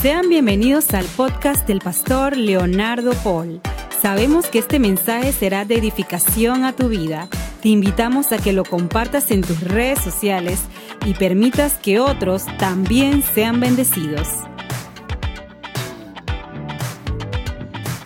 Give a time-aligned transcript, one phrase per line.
[0.00, 3.60] Sean bienvenidos al podcast del pastor Leonardo Paul.
[4.00, 7.28] Sabemos que este mensaje será de edificación a tu vida.
[7.60, 10.62] Te invitamos a que lo compartas en tus redes sociales
[11.04, 14.26] y permitas que otros también sean bendecidos.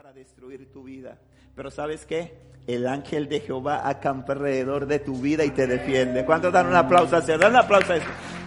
[0.03, 1.17] Para destruir tu vida.
[1.55, 2.35] Pero ¿sabes qué?
[2.67, 6.25] El ángel de Jehová acampa alrededor de tu vida y te defiende.
[6.25, 7.39] ¿Cuántos dan un aplauso eso?
[7.39, 7.99] Dan un aplauso a.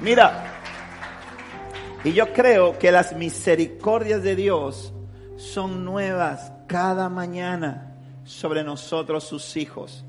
[0.01, 0.56] Mira,
[2.07, 4.93] y yo creo que las misericordias de Dios
[5.35, 10.05] son nuevas cada mañana sobre nosotros, sus hijos.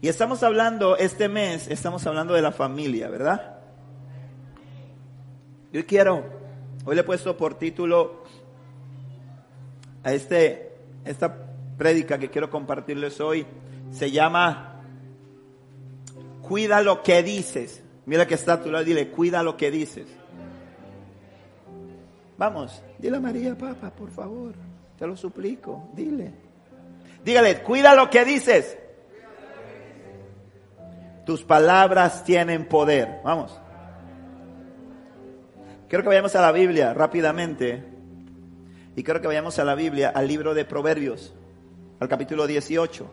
[0.00, 3.58] Y estamos hablando, este mes, estamos hablando de la familia, ¿verdad?
[5.74, 6.24] Yo quiero,
[6.86, 8.24] hoy le he puesto por título
[10.04, 10.72] a este,
[11.04, 11.36] esta
[11.76, 13.46] prédica que quiero compartirles hoy,
[13.90, 14.80] se llama
[16.40, 17.82] Cuida lo que dices.
[18.06, 20.15] Mira que está a tu lado, dile, cuida lo que dices.
[22.38, 24.54] Vamos, dile a María, papá, por favor,
[24.98, 26.32] te lo suplico, dile.
[27.24, 28.78] Dígale, cuida lo que dices.
[31.24, 33.20] Tus palabras tienen poder.
[33.24, 33.58] Vamos.
[35.88, 37.82] Quiero que vayamos a la Biblia rápidamente.
[38.94, 41.34] Y quiero que vayamos a la Biblia, al libro de Proverbios,
[42.00, 43.10] al capítulo 18.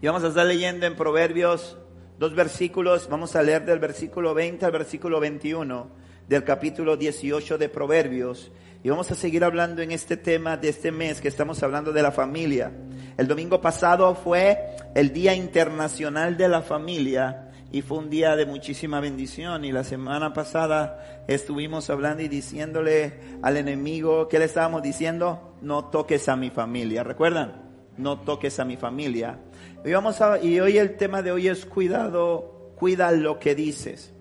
[0.00, 1.76] Y vamos a estar leyendo en Proverbios
[2.18, 3.08] dos versículos.
[3.08, 8.50] Vamos a leer del versículo 20 al versículo 21 del capítulo 18 de Proverbios.
[8.84, 12.02] Y vamos a seguir hablando en este tema de este mes que estamos hablando de
[12.02, 12.72] la familia.
[13.16, 14.58] El domingo pasado fue
[14.94, 19.64] el Día Internacional de la Familia y fue un día de muchísima bendición.
[19.64, 25.56] Y la semana pasada estuvimos hablando y diciéndole al enemigo, ¿qué le estábamos diciendo?
[25.62, 27.02] No toques a mi familia.
[27.02, 27.62] ¿Recuerdan?
[27.96, 29.38] No toques a mi familia.
[29.84, 34.11] Y, vamos a, y hoy el tema de hoy es cuidado, cuida lo que dices.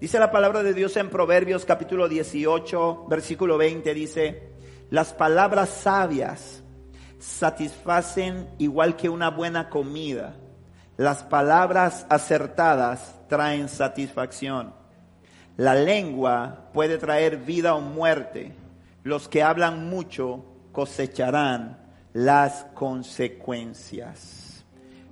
[0.00, 4.48] Dice la palabra de Dios en Proverbios capítulo 18, versículo 20, dice,
[4.88, 6.62] las palabras sabias
[7.18, 10.36] satisfacen igual que una buena comida.
[10.96, 14.72] Las palabras acertadas traen satisfacción.
[15.58, 18.54] La lengua puede traer vida o muerte.
[19.02, 21.78] Los que hablan mucho cosecharán
[22.14, 24.64] las consecuencias.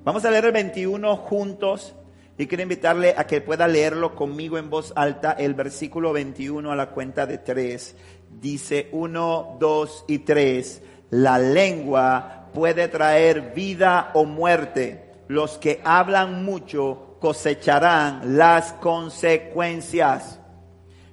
[0.02, 1.94] Vamos a leer el 21 juntos
[2.40, 6.76] y quiero invitarle a que pueda leerlo conmigo en voz alta, el versículo 21 a
[6.76, 7.96] la cuenta de tres.
[8.30, 10.82] Dice 1, 2 y 3.
[11.10, 15.10] La lengua puede traer vida o muerte.
[15.26, 20.38] Los que hablan mucho cosecharán las consecuencias.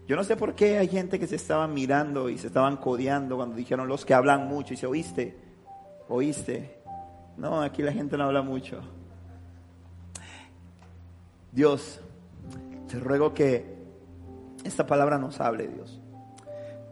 [0.08, 3.38] Yo no sé por qué hay gente que se estaba mirando y se estaban codeando
[3.38, 4.76] cuando dijeron los que hablan mucho.
[4.76, 5.36] Y se oíste,
[6.08, 6.84] oíste.
[7.36, 8.84] No, aquí la gente no habla mucho.
[11.56, 12.02] Dios,
[12.90, 13.64] te ruego que
[14.66, 16.02] esta palabra nos hable, Dios.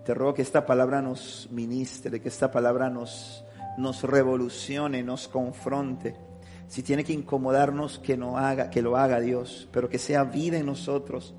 [0.06, 3.44] Te ruego que esta palabra nos ministre, que esta palabra nos,
[3.78, 6.16] nos revolucione, nos confronte.
[6.70, 10.58] Si tiene que incomodarnos, que, no haga, que lo haga Dios, pero que sea vida
[10.58, 11.36] en nosotros.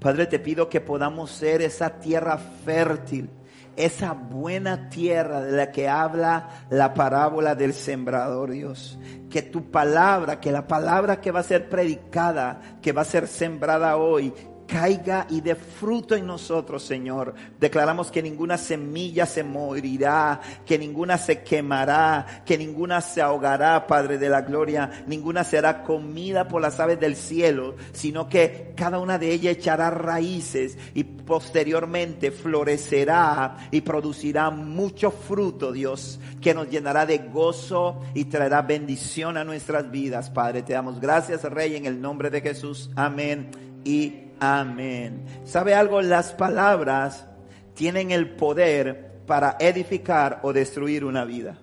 [0.00, 3.30] Padre, te pido que podamos ser esa tierra fértil,
[3.78, 8.98] esa buena tierra de la que habla la parábola del sembrador, Dios.
[9.30, 13.28] Que tu palabra, que la palabra que va a ser predicada, que va a ser
[13.28, 14.34] sembrada hoy,
[14.68, 17.34] caiga y dé fruto en nosotros, Señor.
[17.58, 24.18] Declaramos que ninguna semilla se morirá, que ninguna se quemará, que ninguna se ahogará, Padre
[24.18, 29.18] de la Gloria, ninguna será comida por las aves del cielo, sino que cada una
[29.18, 37.06] de ellas echará raíces y posteriormente florecerá y producirá mucho fruto, Dios, que nos llenará
[37.06, 40.62] de gozo y traerá bendición a nuestras vidas, Padre.
[40.62, 42.90] Te damos gracias, Rey, en el nombre de Jesús.
[42.94, 43.50] Amén
[43.84, 45.24] y Amén.
[45.44, 46.00] ¿Sabe algo?
[46.00, 47.26] Las palabras
[47.74, 51.58] tienen el poder para edificar o destruir una vida.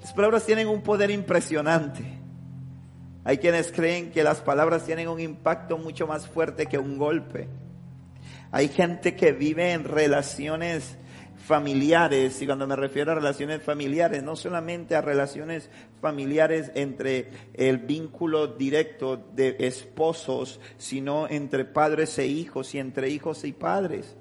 [0.00, 2.04] Las palabras tienen un poder impresionante.
[3.24, 7.48] Hay quienes creen que las palabras tienen un impacto mucho más fuerte que un golpe.
[8.50, 10.96] Hay gente que vive en relaciones
[11.44, 15.68] familiares, y cuando me refiero a relaciones familiares, no solamente a relaciones
[16.00, 23.44] familiares entre el vínculo directo de esposos, sino entre padres e hijos y entre hijos
[23.44, 24.16] y padres.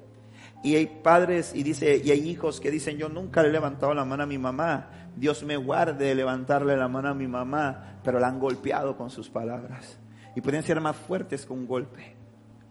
[0.64, 3.94] Y hay padres y dice, y hay hijos que dicen, yo nunca le he levantado
[3.94, 8.00] la mano a mi mamá, Dios me guarde de levantarle la mano a mi mamá,
[8.04, 9.98] pero la han golpeado con sus palabras.
[10.36, 12.16] Y pueden ser más fuertes que un golpe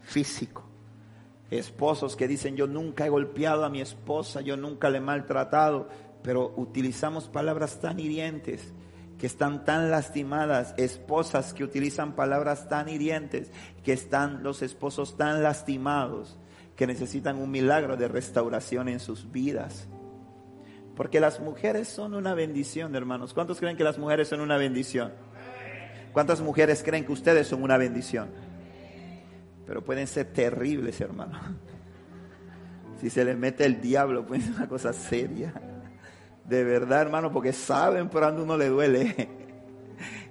[0.01, 0.62] físico
[1.51, 5.87] esposos que dicen yo nunca he golpeado a mi esposa, yo nunca le he maltratado,
[6.23, 8.73] pero utilizamos palabras tan hirientes
[9.17, 13.51] que están tan lastimadas, esposas que utilizan palabras tan hirientes
[13.83, 16.37] que están los esposos tan lastimados.
[16.75, 19.87] que necesitan un milagro de restauración en sus vidas.
[20.95, 23.33] Porque las mujeres son una bendición, hermanos.
[23.33, 25.13] ¿Cuántos creen que las mujeres son una bendición?
[26.13, 28.29] ¿Cuántas mujeres creen que ustedes son una bendición?
[29.65, 31.39] Pero pueden ser terribles, hermano.
[32.99, 35.53] Si se les mete el diablo, puede ser una cosa seria.
[36.45, 39.29] De verdad, hermano, porque saben por dónde uno le duele.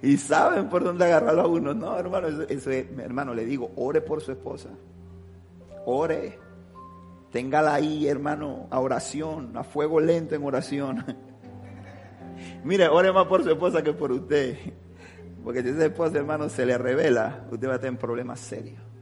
[0.01, 1.73] Y saben por dónde agarrarlo a uno.
[1.73, 4.69] No, hermano, eso, hermano, le digo, ore por su esposa.
[5.85, 6.39] Ore.
[7.31, 11.03] Téngala ahí, hermano, a oración, a fuego lento en oración.
[12.63, 14.57] Mire, ore más por su esposa que por usted.
[15.43, 18.92] Porque si esa esposa, hermano, se le revela, usted va a tener problemas serios.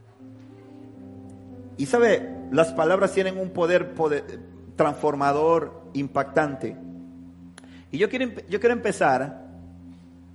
[1.76, 3.94] Y sabe, las palabras tienen un poder,
[4.76, 6.76] transformador, impactante.
[7.90, 9.46] Y yo quiero, yo quiero empezar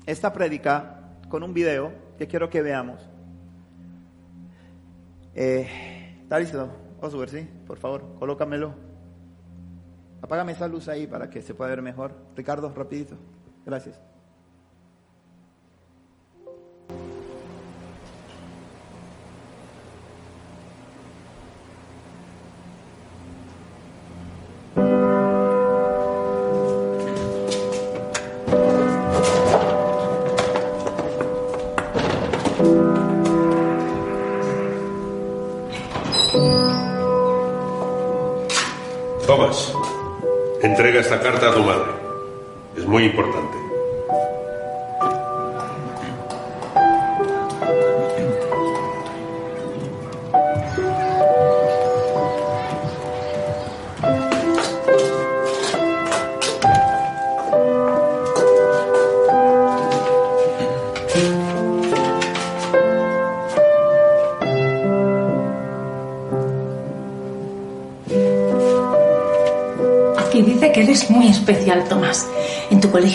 [0.06, 3.02] esta prédica con un video que quiero que veamos.
[5.36, 6.70] Eh, ¿Está listo?
[7.02, 8.74] Oswald, sí, por favor, colócamelo.
[10.22, 12.16] Apágame esa luz ahí para que se pueda ver mejor.
[12.36, 13.16] Ricardo, rapidito.
[13.66, 14.00] Gracias.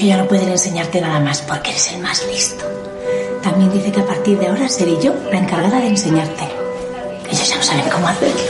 [0.02, 2.64] Colegio ya no pueden enseñarte nada más porque eres el más listo.
[3.40, 6.48] También dice que a partir de ahora seré yo la encargada de enseñarte.
[7.30, 8.41] Ellos ya no saben cómo hacerlo.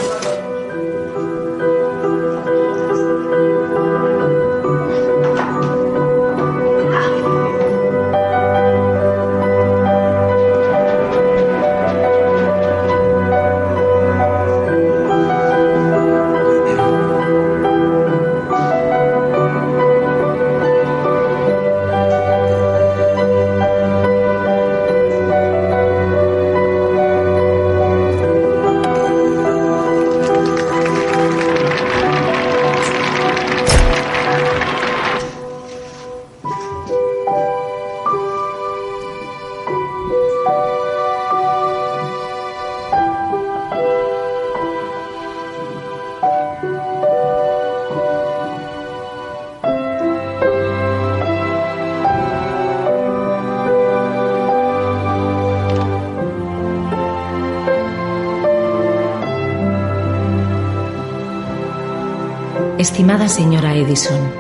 [63.29, 64.31] Señora Edison,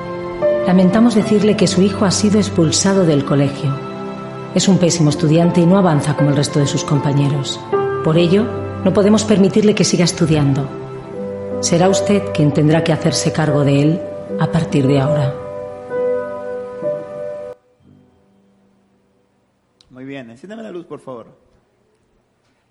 [0.66, 3.74] lamentamos decirle que su hijo ha sido expulsado del colegio.
[4.54, 7.60] Es un pésimo estudiante y no avanza como el resto de sus compañeros.
[8.04, 8.44] Por ello,
[8.84, 10.68] no podemos permitirle que siga estudiando.
[11.60, 14.00] Será usted quien tendrá que hacerse cargo de él
[14.40, 15.34] a partir de ahora.
[19.90, 21.28] Muy bien, enciéndeme la luz, por favor.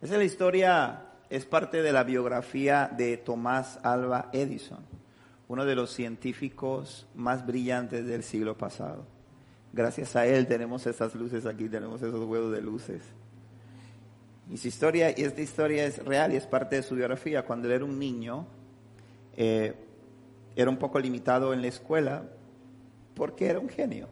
[0.02, 4.91] Esa es la historia, es parte de la biografía de Tomás Alba Edison
[5.52, 9.06] uno de los científicos más brillantes del siglo pasado.
[9.74, 13.02] Gracias a él tenemos esas luces aquí, tenemos esos huevos de luces.
[14.50, 17.44] Y su historia, y esta historia es real y es parte de su biografía.
[17.44, 18.48] Cuando él era un niño,
[19.36, 19.74] eh,
[20.56, 22.24] era un poco limitado en la escuela
[23.14, 24.08] porque era un genio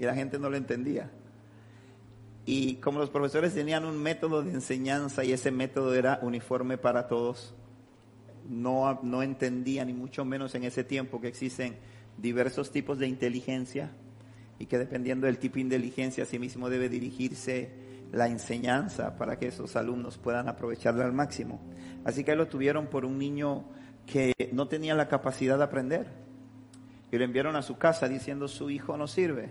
[0.00, 1.12] y la gente no lo entendía.
[2.44, 7.06] Y como los profesores tenían un método de enseñanza y ese método era uniforme para
[7.06, 7.54] todos,
[8.48, 11.76] no, no entendía, ni mucho menos en ese tiempo, que existen
[12.18, 13.90] diversos tipos de inteligencia
[14.58, 17.70] y que dependiendo del tipo de inteligencia, sí mismo debe dirigirse
[18.12, 21.60] la enseñanza para que esos alumnos puedan aprovecharla al máximo.
[22.04, 23.64] Así que lo tuvieron por un niño
[24.06, 26.06] que no tenía la capacidad de aprender.
[27.10, 29.50] Y lo enviaron a su casa diciendo, su hijo no sirve,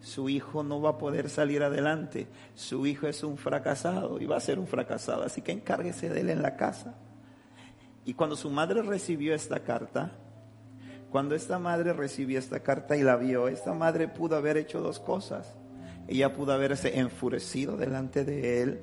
[0.00, 4.36] su hijo no va a poder salir adelante, su hijo es un fracasado y va
[4.36, 6.94] a ser un fracasado, así que encárguese de él en la casa.
[8.04, 10.12] Y cuando su madre recibió esta carta,
[11.10, 14.98] cuando esta madre recibió esta carta y la vio, esta madre pudo haber hecho dos
[14.98, 15.56] cosas.
[16.08, 18.80] Ella pudo haberse enfurecido delante de él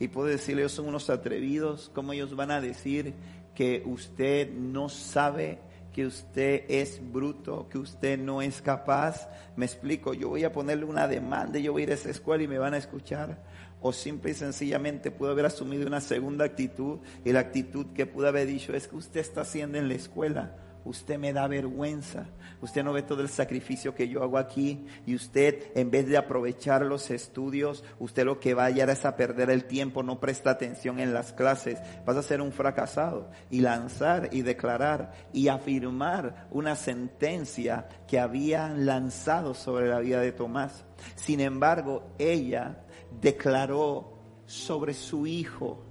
[0.00, 3.14] y pudo decirle, ellos son unos atrevidos, ¿cómo ellos van a decir
[3.54, 5.60] que usted no sabe
[5.94, 9.28] que usted es bruto, que usted no es capaz.
[9.54, 12.42] Me explico, yo voy a ponerle una demanda, yo voy a ir a esa escuela
[12.42, 13.38] y me van a escuchar.
[13.86, 18.28] O simple y sencillamente pudo haber asumido una segunda actitud y la actitud que pudo
[18.28, 22.26] haber dicho es que usted está haciendo en la escuela usted me da vergüenza.
[22.60, 26.16] Usted no ve todo el sacrificio que yo hago aquí y usted en vez de
[26.16, 30.20] aprovechar los estudios, usted lo que va a hallar es a perder el tiempo, no
[30.20, 35.48] presta atención en las clases, vas a ser un fracasado y lanzar y declarar y
[35.48, 40.84] afirmar una sentencia que habían lanzado sobre la vida de Tomás.
[41.16, 42.83] Sin embargo, ella
[43.20, 44.12] declaró
[44.46, 45.84] sobre su hijo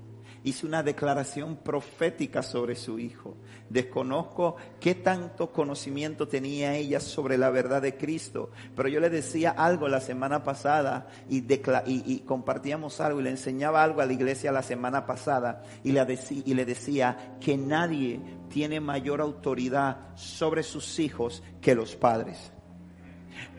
[0.44, 3.36] hizo una declaración profética sobre su hijo.
[3.70, 9.52] Desconozco qué tanto conocimiento tenía ella sobre la verdad de Cristo, pero yo le decía
[9.52, 11.46] algo la semana pasada y,
[11.86, 16.54] y, compartíamos algo y le enseñaba algo a la iglesia la semana pasada y y
[16.54, 22.53] le decía que nadie tiene mayor autoridad sobre sus hijos que los padres.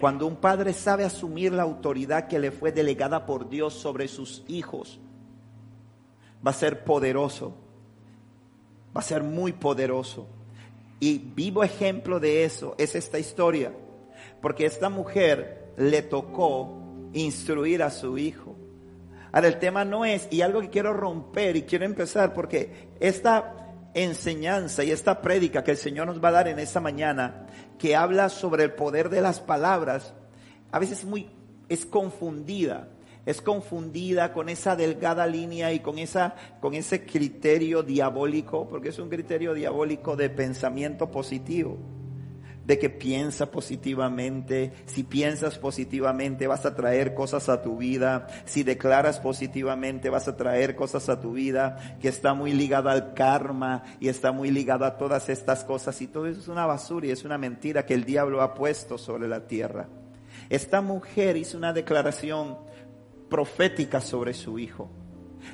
[0.01, 4.45] Cuando un padre sabe asumir la autoridad que le fue delegada por Dios sobre sus
[4.49, 5.01] hijos,
[6.45, 7.55] va a ser poderoso.
[8.97, 10.27] Va a ser muy poderoso.
[11.01, 13.73] Y vivo ejemplo de eso es esta historia.
[14.41, 16.81] Porque esta mujer le tocó
[17.13, 18.57] instruir a su hijo.
[19.33, 23.75] Ahora el tema no es, y algo que quiero romper y quiero empezar porque esta
[23.95, 27.47] enseñanza y esta prédica que el Señor nos va a dar en esta mañana,
[27.79, 30.15] que habla sobre el poder de las palabras,
[30.73, 31.29] a veces muy,
[31.69, 32.89] es confundida
[33.27, 38.99] es confundida con esa delgada línea y con, esa, con ese criterio diabólico, porque es
[38.99, 41.79] un criterio diabólico de pensamiento positivo,
[42.65, 48.63] de que piensa positivamente, si piensas positivamente vas a traer cosas a tu vida, si
[48.63, 53.85] declaras positivamente vas a traer cosas a tu vida, que está muy ligada al karma
[54.01, 57.11] y está muy ligada a todas estas cosas y todo eso es una basura y
[57.11, 59.89] es una mentira que el diablo ha puesto sobre la tierra.
[60.49, 62.59] Esta mujer hizo una declaración
[63.29, 64.91] profética sobre su hijo.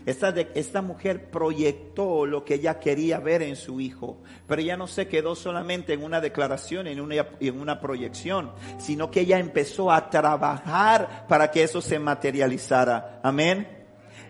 [0.07, 4.87] Esta, esta mujer proyectó lo que ella quería ver en su hijo, pero ella no
[4.87, 9.91] se quedó solamente en una declaración, en una, en una proyección, sino que ella empezó
[9.93, 13.21] a trabajar para que eso se materializara.
[13.23, 13.69] Amén.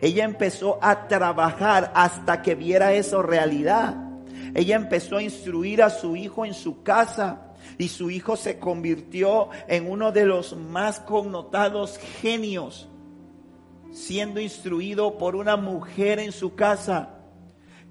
[0.00, 3.96] Ella empezó a trabajar hasta que viera eso realidad.
[4.54, 9.50] Ella empezó a instruir a su hijo en su casa y su hijo se convirtió
[9.68, 12.89] en uno de los más connotados genios
[13.92, 17.16] siendo instruido por una mujer en su casa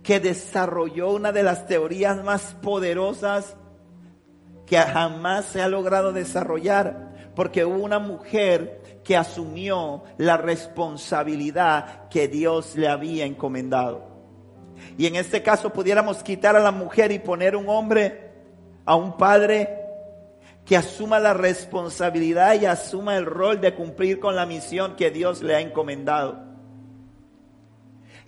[0.04, 3.56] que desarrolló una de las teorías más poderosas
[4.66, 12.28] que jamás se ha logrado desarrollar, porque hubo una mujer que asumió la responsabilidad que
[12.28, 14.08] Dios le había encomendado.
[14.98, 18.32] Y en este caso pudiéramos quitar a la mujer y poner un hombre,
[18.86, 19.79] a un padre
[20.70, 25.42] que asuma la responsabilidad y asuma el rol de cumplir con la misión que Dios
[25.42, 26.44] le ha encomendado.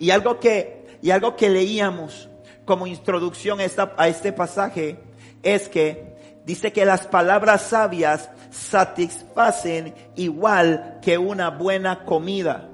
[0.00, 2.28] Y algo que, y algo que leíamos
[2.64, 4.98] como introducción a, a este pasaje
[5.44, 12.68] es que dice que las palabras sabias satisfacen igual que una buena comida.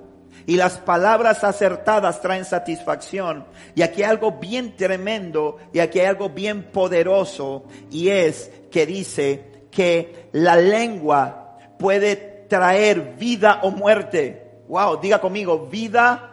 [0.46, 3.44] Y las palabras acertadas traen satisfacción.
[3.74, 7.64] Y aquí hay algo bien tremendo y aquí hay algo bien poderoso.
[7.90, 12.16] Y es que dice que la lengua puede
[12.48, 14.62] traer vida o muerte.
[14.68, 16.30] Wow, diga conmigo, vida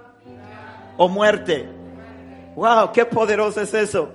[0.97, 1.67] o muerte.
[2.55, 4.09] Wow, qué poderoso es eso.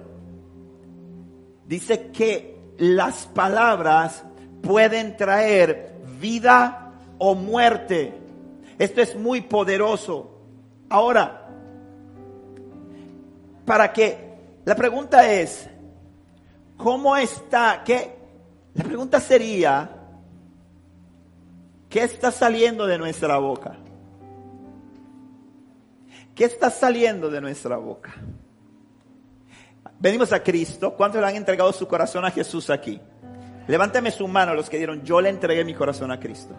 [1.66, 4.24] Dice que las palabras
[4.62, 8.14] pueden traer vida o muerte.
[8.78, 10.38] Esto es muy poderoso.
[10.88, 11.48] Ahora,
[13.64, 14.30] para que
[14.64, 15.68] la pregunta es,
[16.76, 17.82] ¿cómo está?
[17.84, 18.19] ¿Qué,
[18.74, 19.90] la pregunta sería,
[21.88, 23.76] ¿qué está saliendo de nuestra boca?
[26.34, 28.14] ¿Qué está saliendo de nuestra boca?
[29.98, 30.94] Venimos a Cristo.
[30.94, 32.98] ¿Cuántos le han entregado su corazón a Jesús aquí?
[33.68, 36.54] Levánteme su mano los que dieron, yo le entregué mi corazón a Cristo.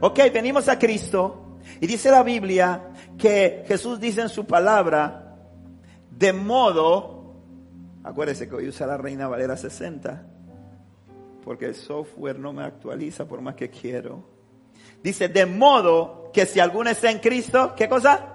[0.00, 5.36] Ok, venimos a Cristo y dice la Biblia que Jesús dice en su palabra,
[6.10, 7.34] de modo,
[8.02, 10.26] acuérdese que hoy usa la Reina Valera 60,
[11.46, 14.24] porque el software no me actualiza por más que quiero.
[15.00, 18.32] Dice, de modo que si alguno está en Cristo, ¿qué cosa?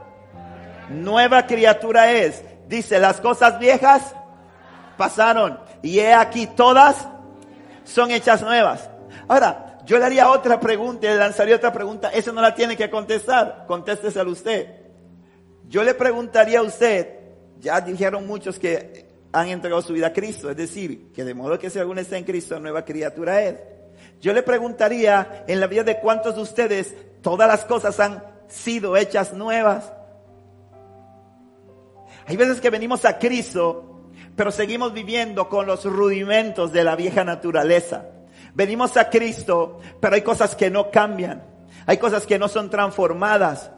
[0.90, 2.42] Nueva criatura es.
[2.70, 4.16] Dice, las cosas viejas
[4.98, 7.06] pasaron y he aquí todas
[7.84, 8.90] son hechas nuevas.
[9.28, 12.12] Ahora, yo le haría otra pregunta le lanzaría otra pregunta.
[12.14, 13.66] Eso no la tiene que contestar.
[13.68, 14.74] Contésteselo usted.
[15.68, 17.10] Yo le preguntaría a usted,
[17.60, 21.58] ya dijeron muchos que han entregado su vida a Cristo, es decir, que de modo
[21.58, 23.56] que si alguno está en Cristo, nueva criatura es.
[24.20, 28.98] Yo le preguntaría, en la vida de cuántos de ustedes, todas las cosas han sido
[28.98, 29.92] hechas nuevas.
[32.26, 37.24] Hay veces que venimos a Cristo, pero seguimos viviendo con los rudimentos de la vieja
[37.24, 38.06] naturaleza.
[38.54, 41.44] Venimos a Cristo, pero hay cosas que no cambian.
[41.86, 43.72] Hay cosas que no son transformadas.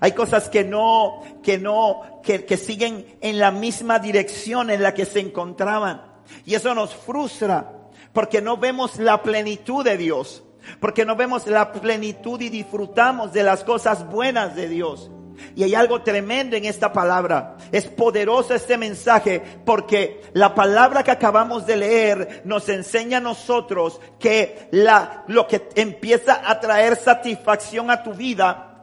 [0.00, 4.94] Hay cosas que no, que no, que, que siguen en la misma dirección en la
[4.94, 6.02] que se encontraban.
[6.44, 7.72] Y eso nos frustra
[8.12, 10.42] porque no vemos la plenitud de Dios,
[10.80, 15.10] porque no vemos la plenitud y disfrutamos de las cosas buenas de Dios.
[15.54, 17.56] Y hay algo tremendo en esta palabra.
[17.72, 24.00] Es poderoso este mensaje porque la palabra que acabamos de leer nos enseña a nosotros
[24.18, 28.75] que la, lo que empieza a traer satisfacción a tu vida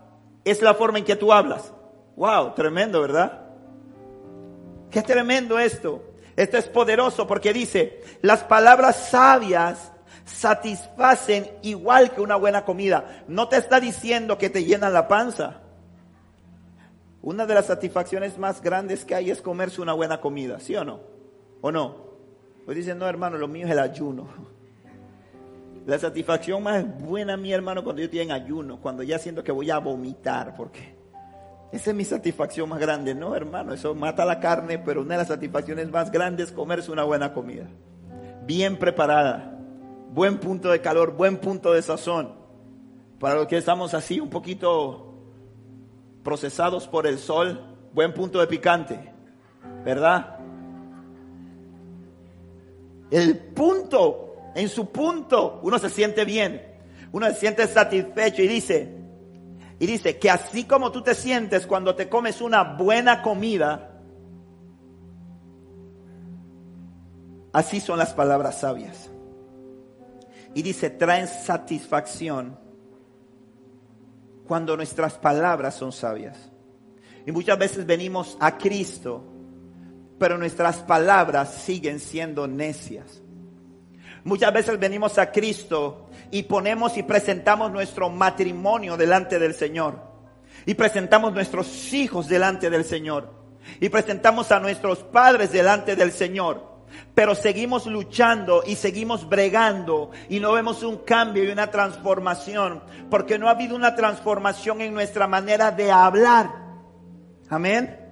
[0.45, 1.73] es la forma en que tú hablas.
[2.15, 3.41] Wow, tremendo, ¿verdad?
[4.91, 6.03] Qué tremendo esto.
[6.35, 9.91] Esto es poderoso porque dice, las palabras sabias
[10.25, 13.23] satisfacen igual que una buena comida.
[13.27, 15.61] No te está diciendo que te llenan la panza.
[17.21, 20.83] Una de las satisfacciones más grandes que hay es comerse una buena comida, ¿sí o
[20.83, 20.99] no?
[21.61, 21.95] ¿O no?
[22.65, 24.52] Pues dicen, no hermano, lo mío es el ayuno.
[25.85, 29.51] La satisfacción más buena, mi hermano, cuando yo estoy en ayuno, cuando ya siento que
[29.51, 30.95] voy a vomitar, porque
[31.73, 33.13] esa es mi satisfacción más grande.
[33.13, 36.91] No, hermano, eso mata la carne, pero una de las satisfacciones más grandes es comerse
[36.91, 37.67] una buena comida.
[38.45, 39.59] Bien preparada,
[40.11, 42.33] buen punto de calor, buen punto de sazón.
[43.19, 45.15] Para los que estamos así un poquito
[46.23, 47.59] procesados por el sol,
[47.93, 49.11] buen punto de picante,
[49.83, 50.37] ¿verdad?
[53.11, 56.61] El punto en su punto, uno se siente bien,
[57.11, 58.97] uno se siente satisfecho y dice,
[59.79, 63.99] y dice que así como tú te sientes cuando te comes una buena comida,
[67.51, 69.09] así son las palabras sabias.
[70.53, 72.59] Y dice, traen satisfacción
[74.47, 76.51] cuando nuestras palabras son sabias.
[77.25, 79.23] Y muchas veces venimos a Cristo,
[80.19, 83.22] pero nuestras palabras siguen siendo necias.
[84.23, 89.99] Muchas veces venimos a Cristo y ponemos y presentamos nuestro matrimonio delante del Señor.
[90.65, 93.33] Y presentamos nuestros hijos delante del Señor.
[93.81, 96.71] Y presentamos a nuestros padres delante del Señor.
[97.13, 102.81] Pero seguimos luchando y seguimos bregando y no vemos un cambio y una transformación.
[103.09, 106.49] Porque no ha habido una transformación en nuestra manera de hablar.
[107.49, 108.02] Amén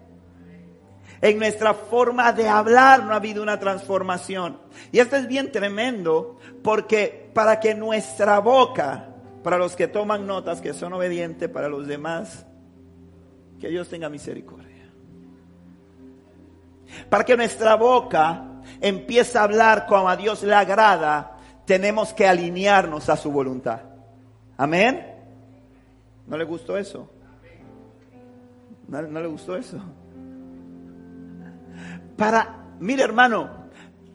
[1.22, 4.58] en nuestra forma de hablar no ha habido una transformación.
[4.92, 9.10] Y esto es bien tremendo porque para que nuestra boca,
[9.44, 12.46] para los que toman notas, que son obedientes, para los demás,
[13.60, 14.68] que Dios tenga misericordia.
[17.10, 18.44] Para que nuestra boca
[18.82, 23.82] empiece a hablar como a Dios le agrada, tenemos que alinearnos a su voluntad.
[24.58, 25.08] Amén.
[26.28, 27.10] ¿No le gustó eso?
[28.88, 29.80] ¿No, le gustó eso?
[32.22, 33.50] Para, mire hermano,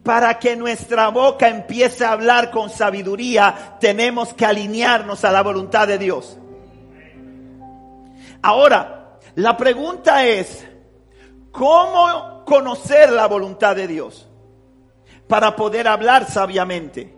[0.05, 5.89] para que nuestra boca empiece a hablar con sabiduría, tenemos que alinearnos a la voluntad
[5.89, 6.39] de Dios.
[8.43, 10.65] Ahora, la pregunta es,
[11.51, 14.29] ¿cómo conocer la voluntad de Dios?
[15.27, 17.13] Para poder hablar sabiamente.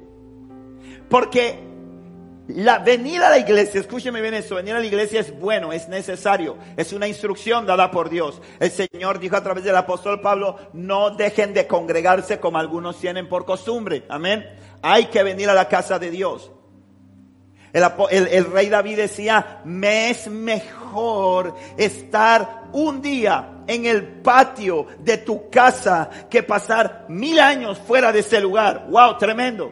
[1.11, 1.68] Porque
[2.49, 5.87] la, venir a la iglesia, escúcheme bien eso, venir a la iglesia es bueno, es
[5.89, 8.41] necesario, es una instrucción dada por Dios.
[8.59, 13.29] El Señor dijo a través del apóstol Pablo, no dejen de congregarse como algunos tienen
[13.29, 14.05] por costumbre.
[14.09, 14.47] Amén.
[14.81, 16.51] Hay que venir a la casa de Dios.
[17.71, 17.85] El,
[18.29, 25.51] el, rey David decía, me es mejor estar un día en el patio de tu
[25.51, 28.87] casa que pasar mil años fuera de ese lugar.
[28.89, 29.71] Wow, tremendo.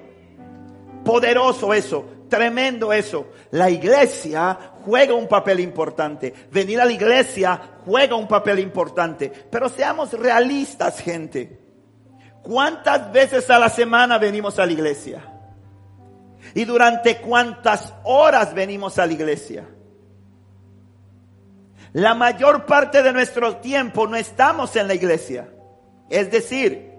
[1.07, 2.16] Poderoso eso.
[2.29, 3.29] Tremendo eso.
[3.51, 6.33] La iglesia juega un papel importante.
[6.51, 9.31] Venir a la iglesia juega un papel importante.
[9.51, 11.61] Pero seamos realistas, gente.
[12.43, 15.23] ¿Cuántas veces a la semana venimos a la iglesia?
[16.55, 19.65] ¿Y durante cuántas horas venimos a la iglesia?
[21.93, 25.49] La mayor parte de nuestro tiempo no estamos en la iglesia.
[26.11, 26.96] Es decir,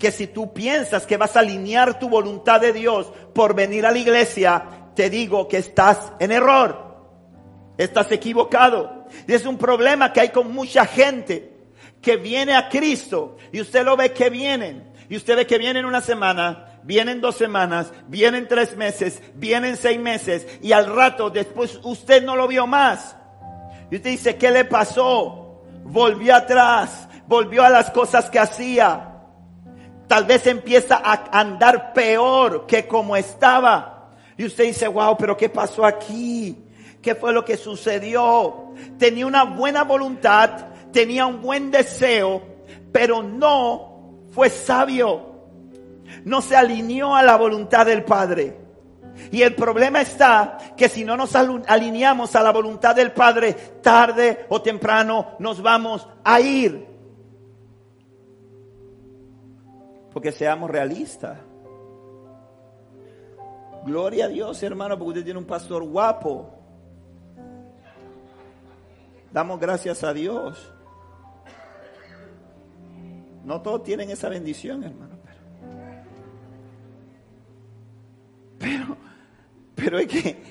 [0.00, 3.92] que si tú piensas que vas a alinear tu voluntad de Dios por venir a
[3.92, 4.64] la iglesia,
[4.96, 6.96] te digo que estás en error.
[7.78, 9.06] Estás equivocado.
[9.28, 11.52] Y es un problema que hay con mucha gente
[12.00, 14.90] que viene a Cristo y usted lo ve que vienen.
[15.08, 20.00] Y usted ve que vienen una semana, vienen dos semanas, vienen tres meses, vienen seis
[20.00, 23.16] meses y al rato después usted no lo vio más.
[23.90, 25.62] Y usted dice, ¿qué le pasó?
[25.84, 29.09] Volvió atrás volvió a las cosas que hacía.
[30.10, 34.10] Tal vez empieza a andar peor que como estaba.
[34.36, 36.64] Y usted dice, wow, pero ¿qué pasó aquí?
[37.00, 38.74] ¿Qué fue lo que sucedió?
[38.98, 42.42] Tenía una buena voluntad, tenía un buen deseo,
[42.90, 45.44] pero no fue sabio.
[46.24, 48.58] No se alineó a la voluntad del Padre.
[49.30, 54.44] Y el problema está que si no nos alineamos a la voluntad del Padre, tarde
[54.48, 56.89] o temprano nos vamos a ir.
[60.20, 61.38] Porque seamos realistas.
[63.86, 66.50] Gloria a Dios, hermano, porque usted tiene un pastor guapo.
[69.32, 70.74] Damos gracias a Dios.
[73.46, 75.14] No todos tienen esa bendición, hermano.
[78.58, 78.96] Pero,
[79.74, 80.42] pero, es que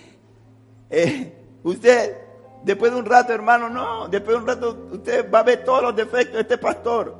[0.90, 2.18] eh, usted,
[2.64, 5.84] después de un rato, hermano, no, después de un rato usted va a ver todos
[5.84, 7.16] los defectos de este pastor,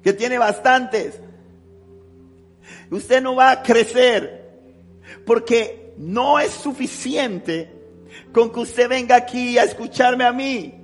[0.00, 1.22] que tiene bastantes.
[2.90, 4.48] Usted no va a crecer
[5.26, 7.70] porque no es suficiente
[8.32, 10.74] con que usted venga aquí a escucharme a mí.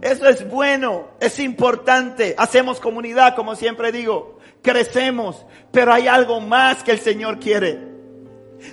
[0.00, 2.34] Eso es bueno, es importante.
[2.38, 4.38] Hacemos comunidad, como siempre digo.
[4.62, 7.78] Crecemos, pero hay algo más que el Señor quiere.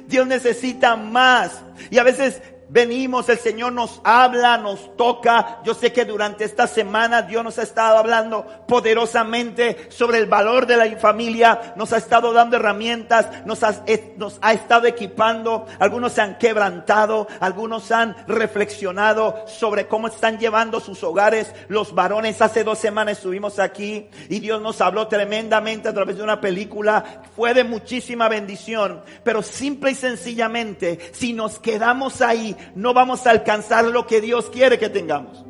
[0.08, 1.64] Dios necesita más.
[1.90, 5.60] Y a veces venimos, el Señor nos habla, nos toca.
[5.64, 10.66] Yo sé que durante esta semana Dios nos ha estado hablando poderosamente sobre el valor
[10.66, 13.84] de la familia, nos ha estado dando herramientas, nos ha,
[14.18, 15.66] nos ha estado equipando.
[15.80, 22.42] Algunos se han quebrantado, algunos han reflexionado sobre cómo están llevando sus hogares los varones.
[22.42, 27.24] Hace dos semanas estuvimos aquí y Dios nos habló tremendamente a través de una película.
[27.36, 33.32] Fue de muchísima bendición, pero simple y sencillamente, si nos quedamos ahí, no vamos a
[33.32, 35.46] alcanzar lo que Dios quiere que tengamos.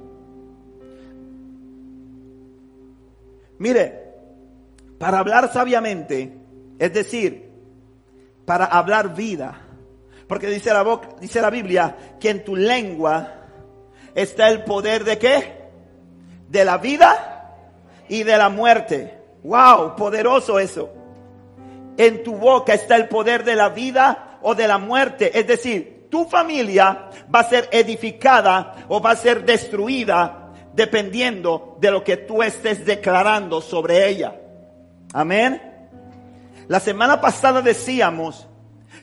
[3.57, 4.03] Mire,
[4.99, 6.37] para hablar sabiamente,
[6.77, 7.49] es decir,
[8.45, 9.61] para hablar vida,
[10.27, 13.31] porque dice la, dice la Biblia que en tu lengua
[14.13, 15.65] está el poder de qué?
[16.49, 17.55] De la vida
[18.09, 19.17] y de la muerte.
[19.43, 20.89] Wow, poderoso eso.
[21.97, 25.37] En tu boca está el poder de la vida o de la muerte.
[25.37, 31.91] Es decir, tu familia va a ser edificada o va a ser destruida dependiendo de
[31.91, 34.33] lo que tú estés declarando sobre ella.
[35.11, 35.61] Amén.
[36.69, 38.47] La semana pasada decíamos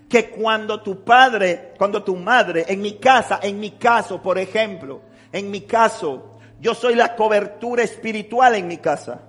[0.09, 5.03] que cuando tu padre, cuando tu madre, en mi casa, en mi caso, por ejemplo,
[5.33, 9.21] en mi caso, yo soy la cobertura espiritual en mi casa,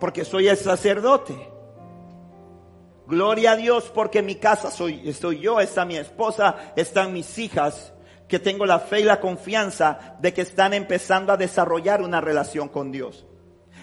[0.00, 1.49] porque soy el sacerdote.
[3.10, 7.38] Gloria a Dios porque en mi casa soy, estoy yo, está mi esposa, están mis
[7.40, 7.92] hijas,
[8.28, 12.68] que tengo la fe y la confianza de que están empezando a desarrollar una relación
[12.68, 13.26] con Dios.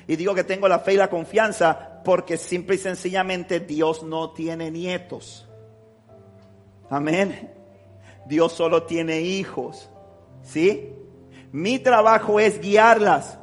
[0.07, 4.31] Y digo que tengo la fe y la confianza porque simple y sencillamente Dios no
[4.31, 5.45] tiene nietos.
[6.89, 7.53] Amén.
[8.27, 9.89] Dios solo tiene hijos.
[10.41, 10.93] ¿Sí?
[11.51, 13.37] Mi trabajo es guiarlas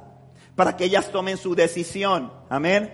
[0.56, 2.32] para que ellas tomen su decisión.
[2.48, 2.90] Amén.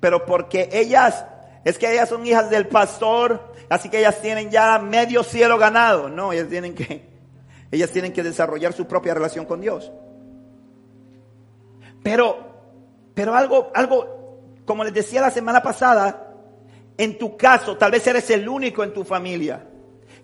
[0.00, 1.26] Pero porque ellas
[1.64, 6.08] es que ellas son hijas del pastor, así que ellas tienen ya medio cielo ganado.
[6.08, 7.08] No, ellas tienen que,
[7.70, 9.90] ellas tienen que desarrollar su propia relación con Dios.
[12.02, 12.36] Pero,
[13.14, 16.34] pero algo, algo, como les decía la semana pasada,
[16.98, 19.66] en tu caso, tal vez eres el único en tu familia.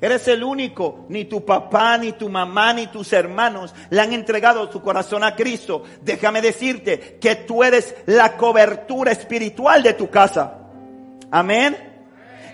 [0.03, 4.71] Eres el único, ni tu papá, ni tu mamá, ni tus hermanos le han entregado
[4.73, 5.85] su corazón a Cristo.
[6.03, 10.60] Déjame decirte que tú eres la cobertura espiritual de tu casa.
[11.31, 11.77] Amén.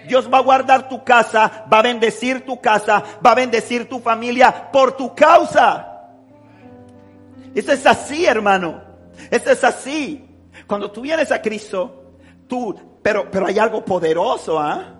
[0.06, 3.98] Dios va a guardar tu casa, va a bendecir tu casa, va a bendecir tu
[3.98, 5.92] familia por tu causa.
[7.54, 8.82] Eso es así, hermano.
[9.30, 10.28] Eso es así.
[10.66, 12.14] Cuando tú vienes a Cristo,
[12.46, 14.94] tú, pero, pero hay algo poderoso, ¿ah?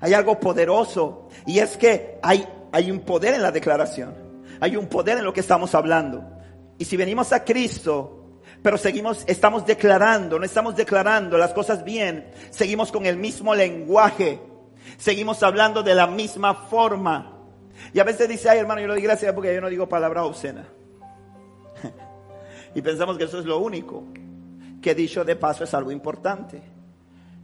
[0.00, 1.28] Hay algo poderoso.
[1.46, 4.14] Y es que hay, hay un poder en la declaración.
[4.60, 6.24] Hay un poder en lo que estamos hablando.
[6.78, 8.21] Y si venimos a Cristo,
[8.62, 14.40] pero seguimos, estamos declarando, no estamos declarando las cosas bien, seguimos con el mismo lenguaje,
[14.98, 17.38] seguimos hablando de la misma forma.
[17.92, 20.24] Y a veces dice, ay hermano, yo le doy gracias porque yo no digo palabra
[20.24, 20.64] obscena.
[22.74, 24.04] y pensamos que eso es lo único,
[24.80, 26.62] que dicho de paso es algo importante.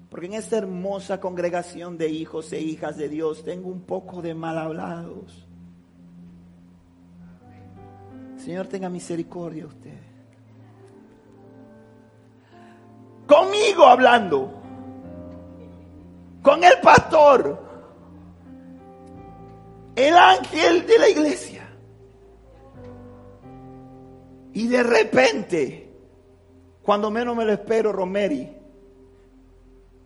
[0.08, 4.34] Porque en esta hermosa congregación de hijos e hijas de Dios tengo un poco de
[4.34, 5.46] mal hablados.
[8.36, 10.07] Señor, tenga misericordia usted.
[13.48, 14.50] Conmigo hablando,
[16.42, 17.58] con el pastor,
[19.96, 21.68] el ángel de la iglesia.
[24.52, 25.84] Y de repente
[26.82, 28.48] Cuando menos me lo espero, Romeri,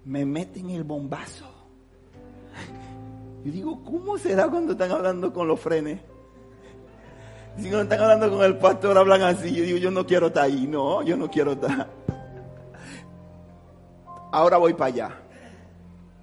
[0.04, 1.46] me meten el bombazo.
[3.44, 6.00] Yo digo, ¿cómo será cuando están hablando con los frenes?
[7.56, 9.54] Si no están hablando con el pastor, hablan así.
[9.54, 10.66] Yo digo, yo no quiero estar ahí.
[10.66, 11.88] No, yo no quiero estar.
[14.32, 15.10] Ahora voy para allá.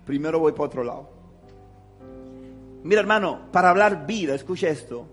[0.06, 1.10] Primero voy para otro lado.
[2.84, 5.08] Mira, hermano, para hablar vida, escuche esto.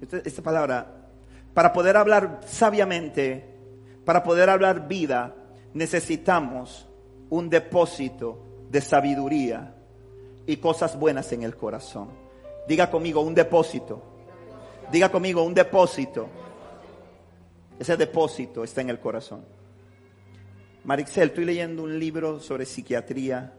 [0.00, 1.08] Esta, esta palabra.
[1.54, 3.44] Para poder hablar sabiamente,
[4.04, 5.34] para poder hablar vida,
[5.72, 6.88] necesitamos
[7.30, 9.74] un depósito de sabiduría
[10.46, 12.10] y cosas buenas en el corazón.
[12.68, 14.02] Diga conmigo, un depósito.
[14.90, 16.28] Diga conmigo, un depósito.
[17.78, 19.44] Ese depósito está en el corazón.
[20.84, 23.52] Marixel, estoy leyendo un libro sobre psiquiatría.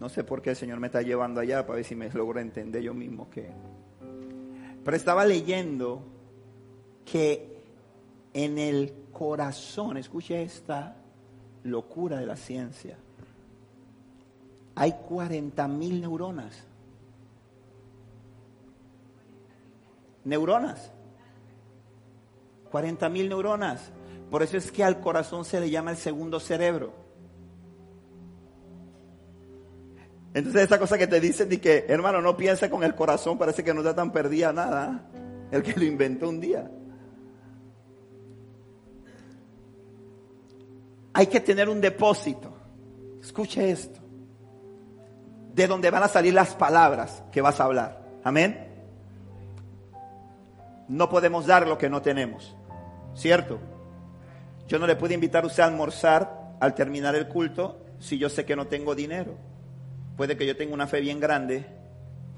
[0.00, 2.40] No sé por qué el Señor me está llevando allá para ver si me logro
[2.40, 3.48] entender yo mismo que.
[4.84, 6.02] Pero estaba leyendo
[7.04, 7.62] que
[8.34, 10.96] en el corazón, escuche esta
[11.62, 12.96] locura de la ciencia,
[14.74, 16.64] hay 40 mil neuronas.
[20.24, 20.90] Neuronas.
[22.72, 23.92] 40 mil neuronas.
[24.32, 26.94] Por eso es que al corazón se le llama el segundo cerebro.
[30.32, 33.62] Entonces esa cosa que te dicen de que, hermano, no piensa con el corazón, parece
[33.62, 35.06] que no está tan perdida nada.
[35.50, 36.70] El que lo inventó un día.
[41.12, 42.54] Hay que tener un depósito.
[43.20, 44.00] Escuche esto.
[45.52, 48.02] De donde van a salir las palabras que vas a hablar.
[48.24, 48.66] Amén.
[50.88, 52.56] No podemos dar lo que no tenemos.
[53.12, 53.71] ¿Cierto?
[54.72, 58.30] Yo no le puedo invitar a usted a almorzar al terminar el culto si yo
[58.30, 59.36] sé que no tengo dinero.
[60.16, 61.66] Puede que yo tenga una fe bien grande,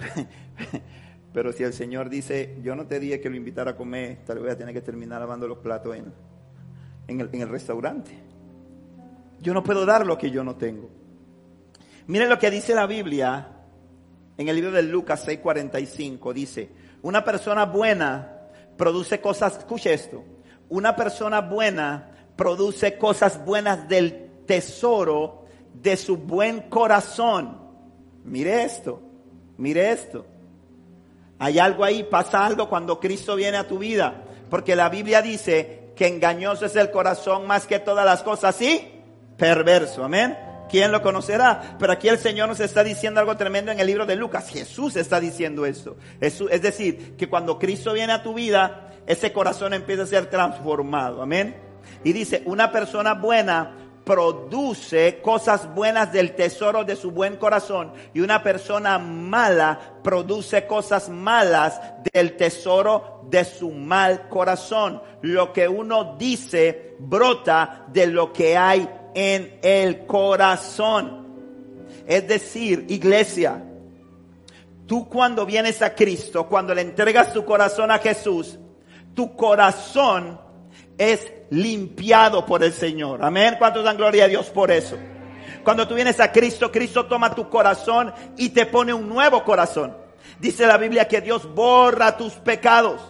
[1.33, 4.39] pero si el Señor dice, yo no te dije que lo invitara a comer, tal
[4.39, 6.13] vez voy a tener que terminar lavando los platos en,
[7.07, 8.11] en, el, restaurante.
[9.41, 10.91] Yo no puedo dar lo que yo no tengo.
[12.09, 13.47] Miren lo que dice la Biblia
[14.37, 16.33] en el libro de Lucas 6:45.
[16.33, 16.69] Dice,
[17.01, 20.25] una persona buena produce cosas, escuche esto,
[20.69, 25.45] una persona buena produce cosas buenas del tesoro
[25.75, 27.59] de su buen corazón.
[28.25, 29.01] Mire esto,
[29.59, 30.27] mire esto.
[31.39, 35.93] Hay algo ahí, pasa algo cuando Cristo viene a tu vida, porque la Biblia dice
[35.97, 38.91] que engañoso es el corazón más que todas las cosas, ¿sí?
[39.37, 40.39] Perverso, amén.
[40.71, 41.77] ¿Quién lo conocerá?
[41.79, 44.49] Pero aquí el Señor nos está diciendo algo tremendo en el libro de Lucas.
[44.49, 45.97] Jesús está diciendo eso.
[46.21, 51.23] Es decir, que cuando Cristo viene a tu vida, ese corazón empieza a ser transformado.
[51.23, 51.64] Amén.
[52.03, 58.21] Y dice, una persona buena produce cosas buenas del tesoro de su buen corazón y
[58.21, 61.81] una persona mala produce cosas malas
[62.13, 65.03] del tesoro de su mal corazón.
[65.23, 71.25] Lo que uno dice brota de lo que hay en el corazón.
[72.07, 73.65] Es decir, iglesia,
[74.87, 78.59] tú cuando vienes a Cristo, cuando le entregas tu corazón a Jesús,
[79.15, 80.39] tu corazón
[80.99, 83.25] es limpiado por el Señor.
[83.25, 83.57] Amén.
[83.59, 84.97] ¿Cuántos dan gloria a Dios por eso?
[85.63, 89.97] Cuando tú vienes a Cristo, Cristo toma tu corazón y te pone un nuevo corazón.
[90.39, 93.01] Dice la Biblia que Dios borra tus pecados.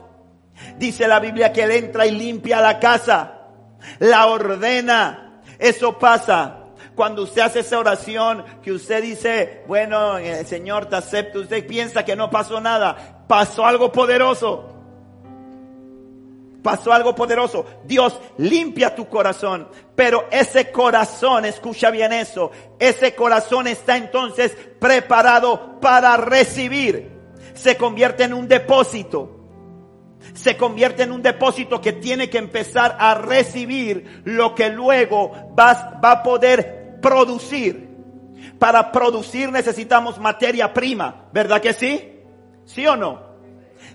[0.76, 3.48] Dice la Biblia que Él entra y limpia la casa,
[3.98, 5.40] la ordena.
[5.58, 6.60] Eso pasa
[6.94, 11.66] cuando usted hace esa oración que usted dice, bueno, el eh, Señor te acepta, usted
[11.66, 14.73] piensa que no pasó nada, pasó algo poderoso
[16.64, 17.66] pasó algo poderoso.
[17.84, 25.78] Dios limpia tu corazón, pero ese corazón, escucha bien eso, ese corazón está entonces preparado
[25.78, 27.12] para recibir.
[27.52, 29.30] Se convierte en un depósito.
[30.32, 36.00] Se convierte en un depósito que tiene que empezar a recibir lo que luego va,
[36.02, 37.90] va a poder producir.
[38.58, 42.22] Para producir necesitamos materia prima, ¿verdad que sí?
[42.64, 43.23] ¿Sí o no?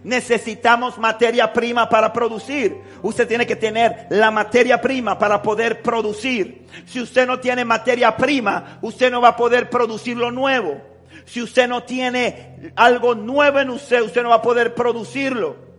[0.04, 2.78] Necesitamos materia prima para producir.
[3.02, 6.66] Usted tiene que tener la materia prima para poder producir.
[6.86, 10.82] Si usted no tiene materia prima, usted no va a poder producir lo nuevo.
[11.26, 15.70] Si usted no tiene algo nuevo en usted, usted no va a poder producirlo.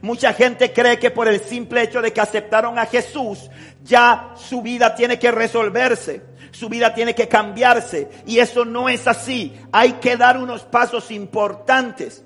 [0.00, 3.50] Mucha gente cree que por el simple hecho de que aceptaron a Jesús,
[3.84, 8.08] ya su vida tiene que resolverse, su vida tiene que cambiarse.
[8.26, 9.54] Y eso no es así.
[9.70, 12.24] Hay que dar unos pasos importantes.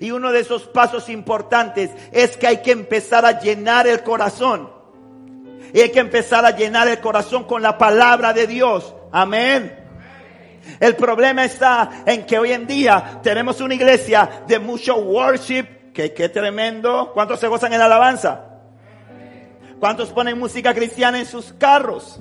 [0.00, 4.70] Y uno de esos pasos importantes es que hay que empezar a llenar el corazón.
[5.72, 8.94] Y hay que empezar a llenar el corazón con la palabra de Dios.
[9.12, 9.78] Amén.
[10.80, 16.12] El problema está en que hoy en día tenemos una iglesia de mucho worship, que
[16.12, 17.10] qué tremendo.
[17.12, 18.44] ¿Cuántos se gozan en alabanza?
[19.80, 22.20] ¿Cuántos ponen música cristiana en sus carros?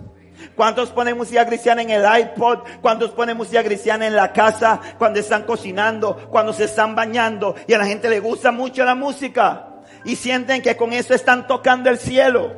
[0.55, 2.59] ¿Cuántos ponen música cristiana en el iPod?
[2.81, 7.73] ¿Cuántos ponen música cristiana en la casa cuando están cocinando, cuando se están bañando y
[7.73, 9.67] a la gente le gusta mucho la música?
[10.03, 12.55] Y sienten que con eso están tocando el cielo.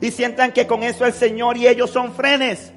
[0.00, 2.72] Y sientan que con eso el Señor y ellos son frenes.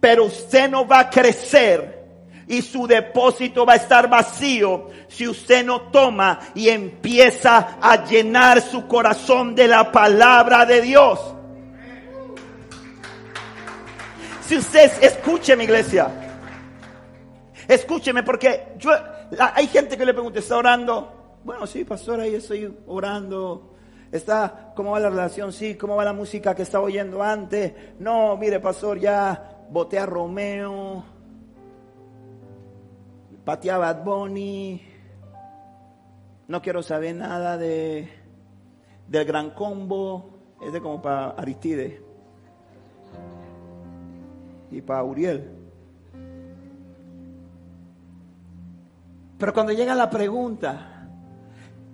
[0.00, 2.02] Pero usted no va a crecer
[2.48, 8.60] y su depósito va a estar vacío si usted no toma y empieza a llenar
[8.60, 11.18] su corazón de la palabra de Dios.
[14.52, 14.92] Si usted
[15.62, 16.10] iglesia,
[17.66, 18.90] escúcheme porque yo,
[19.38, 21.38] hay gente que le pregunta, ¿está orando?
[21.42, 23.74] Bueno, sí, pastor, ahí estoy orando.
[24.12, 25.54] Está, ¿cómo va la relación?
[25.54, 27.72] Sí, ¿cómo va la música que estaba oyendo antes?
[27.98, 31.02] No, mire, pastor, ya boté a Romeo,
[33.46, 34.82] pateé a Bad Bunny,
[36.48, 38.06] no quiero saber nada de
[39.08, 42.01] del gran combo, es de como para Aristide
[44.72, 45.50] y para Uriel.
[49.38, 51.08] Pero cuando llega la pregunta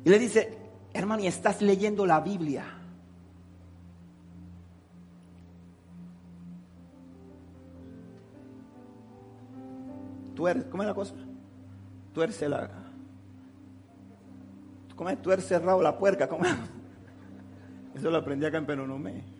[0.04, 0.58] y le dice,
[0.92, 2.78] hermano, ¿y estás leyendo la Biblia?
[10.70, 11.14] ¿cómo es la cosa?
[12.12, 12.70] Tuerce la.
[14.94, 16.28] ¿Cómo es tuerce cerrado la puerca?
[16.28, 16.52] ¿Cómo es?
[17.94, 19.37] Eso lo aprendí acá en Penonomé.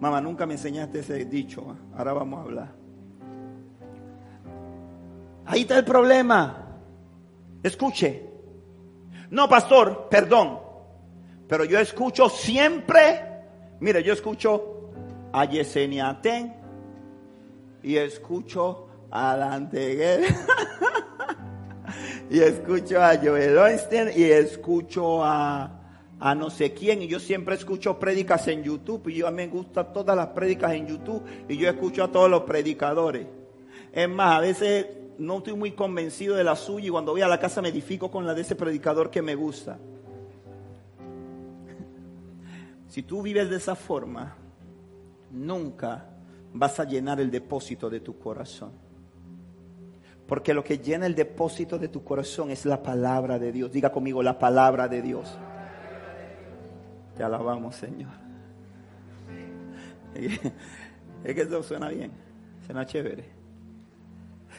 [0.00, 1.76] Mamá, nunca me enseñaste ese dicho.
[1.96, 2.74] Ahora vamos a hablar.
[5.46, 6.78] Ahí está el problema.
[7.62, 8.30] Escuche.
[9.30, 10.58] No, pastor, perdón.
[11.48, 13.42] Pero yo escucho siempre.
[13.80, 14.90] Mire, yo escucho
[15.32, 16.54] a Yesenia Ten
[17.82, 20.24] y escucho a Dante
[22.30, 25.83] y escucho a Joel Einstein y escucho a
[26.20, 29.38] a no sé quién y yo siempre escucho prédicas en YouTube y yo a mí
[29.38, 33.26] me gustan todas las prédicas en YouTube y yo escucho a todos los predicadores.
[33.92, 34.86] Es más, a veces
[35.18, 38.10] no estoy muy convencido de la suya y cuando voy a la casa me edifico
[38.10, 39.78] con la de ese predicador que me gusta.
[42.88, 44.36] Si tú vives de esa forma,
[45.32, 46.10] nunca
[46.52, 48.70] vas a llenar el depósito de tu corazón.
[50.28, 53.72] Porque lo que llena el depósito de tu corazón es la palabra de Dios.
[53.72, 55.36] Diga conmigo la palabra de Dios.
[57.16, 58.10] Te alabamos, Señor.
[61.24, 62.12] Es que eso suena bien,
[62.66, 63.24] suena chévere.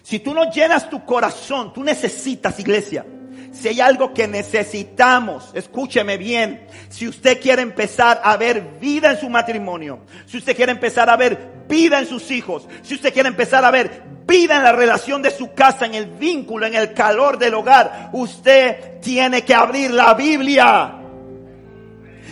[0.02, 3.06] Si tú no llenas tu corazón, tú necesitas, iglesia.
[3.52, 6.68] Si hay algo que necesitamos, escúcheme bien.
[6.90, 11.16] Si usted quiere empezar a ver vida en su matrimonio, si usted quiere empezar a
[11.16, 15.22] ver vida en sus hijos, si usted quiere empezar a ver vida en la relación
[15.22, 19.92] de su casa, en el vínculo, en el calor del hogar, usted tiene que abrir
[19.92, 21.05] la Biblia.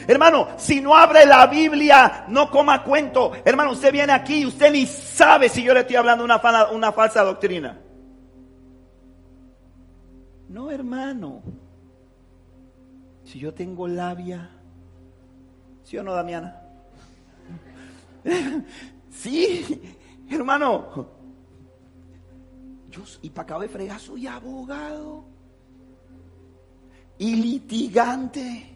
[0.08, 3.32] Hermano, si no abre la Biblia, no coma cuento.
[3.46, 7.24] Hermano, usted viene aquí y usted ni sabe si yo le estoy hablando una, falsa
[7.24, 7.80] doctrina.
[10.50, 11.42] No, hermano.
[13.24, 14.50] Si yo tengo labia,
[15.84, 16.62] ¿sí o no, Damiana?
[19.10, 19.82] sí,
[20.30, 21.08] hermano.
[22.90, 25.26] Yo, y para acabar de fregar, soy abogado
[27.18, 28.73] y litigante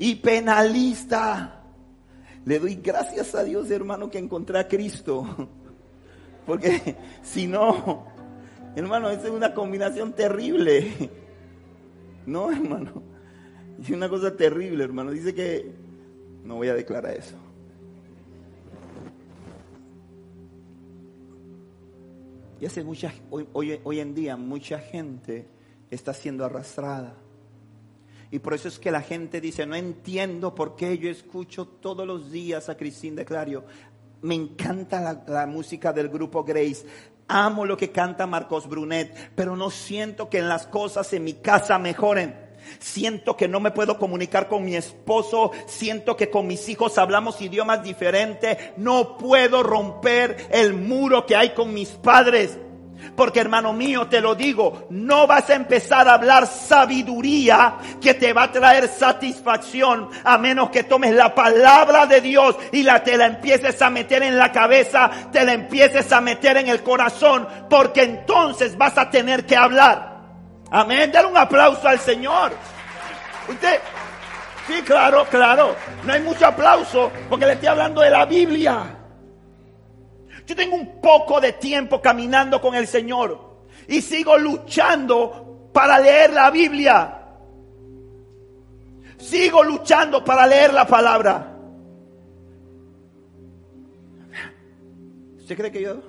[0.00, 1.62] y penalista.
[2.46, 5.26] Le doy gracias a Dios, hermano, que encontré a Cristo.
[6.46, 8.06] Porque si no,
[8.74, 11.10] hermano, esa es una combinación terrible.
[12.26, 13.02] No, hermano.
[13.80, 15.10] Es una cosa terrible, hermano.
[15.10, 15.72] Dice que
[16.44, 17.34] no voy a declarar eso.
[22.60, 25.48] Y hace mucha, hoy, hoy, hoy en día mucha gente
[25.90, 27.16] está siendo arrastrada
[28.30, 32.06] y por eso es que la gente dice, no entiendo por qué yo escucho todos
[32.06, 33.64] los días a Cristín de Clario.
[34.22, 36.86] Me encanta la, la, música del grupo Grace.
[37.26, 41.34] Amo lo que canta Marcos Brunet, pero no siento que en las cosas en mi
[41.34, 42.50] casa mejoren.
[42.78, 45.50] Siento que no me puedo comunicar con mi esposo.
[45.66, 48.58] Siento que con mis hijos hablamos idiomas diferentes.
[48.76, 52.58] No puedo romper el muro que hay con mis padres.
[53.16, 58.32] Porque hermano mío, te lo digo, no vas a empezar a hablar sabiduría que te
[58.32, 63.16] va a traer satisfacción a menos que tomes la palabra de Dios y la te
[63.16, 67.46] la empieces a meter en la cabeza, te la empieces a meter en el corazón,
[67.68, 70.20] porque entonces vas a tener que hablar.
[70.70, 72.52] Amén, dale un aplauso al Señor.
[73.48, 73.80] Usted,
[74.66, 75.74] sí, claro, claro,
[76.04, 78.99] no hay mucho aplauso porque le estoy hablando de la Biblia.
[80.50, 83.38] Yo tengo un poco de tiempo caminando con el Señor
[83.86, 87.22] y sigo luchando para leer la Biblia.
[89.16, 91.56] Sigo luchando para leer la palabra.
[95.38, 96.02] ¿Usted cree que yo?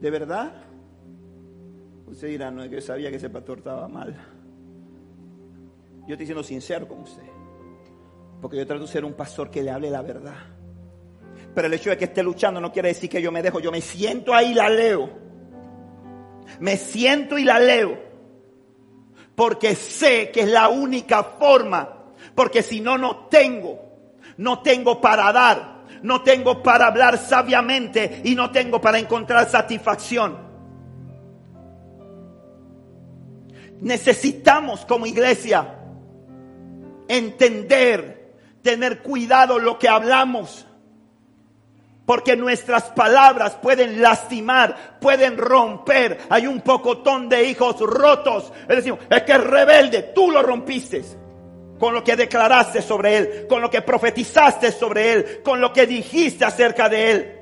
[0.00, 0.52] ¿De verdad?
[2.06, 4.14] Usted dirá, no es yo sabía que ese pastor estaba mal.
[6.06, 7.24] Yo estoy siendo sincero con usted.
[8.40, 10.53] Porque yo trato de ser un pastor que le hable la verdad.
[11.54, 13.60] Pero el hecho de que esté luchando no quiere decir que yo me dejo.
[13.60, 15.10] Yo me siento ahí y la leo.
[16.60, 17.98] Me siento y la leo.
[19.34, 22.12] Porque sé que es la única forma.
[22.34, 23.78] Porque si no, no tengo.
[24.36, 25.84] No tengo para dar.
[26.02, 28.22] No tengo para hablar sabiamente.
[28.24, 30.38] Y no tengo para encontrar satisfacción.
[33.80, 35.78] Necesitamos como iglesia
[37.08, 40.66] entender, tener cuidado lo que hablamos.
[42.06, 46.18] Porque nuestras palabras pueden lastimar, pueden romper.
[46.28, 48.52] Hay un pocotón de hijos rotos.
[48.68, 51.02] Es decir, es que es rebelde, tú lo rompiste.
[51.78, 55.86] Con lo que declaraste sobre él, con lo que profetizaste sobre él, con lo que
[55.86, 57.40] dijiste acerca de él.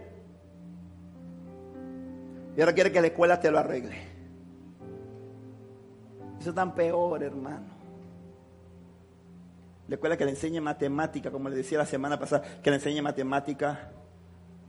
[2.57, 3.97] Y ahora quiere que la escuela te lo arregle.
[6.41, 7.67] Eso es tan peor, hermano.
[9.89, 13.03] La escuela que le enseñe matemática, como le decía la semana pasada, que le enseñe
[13.03, 13.91] matemática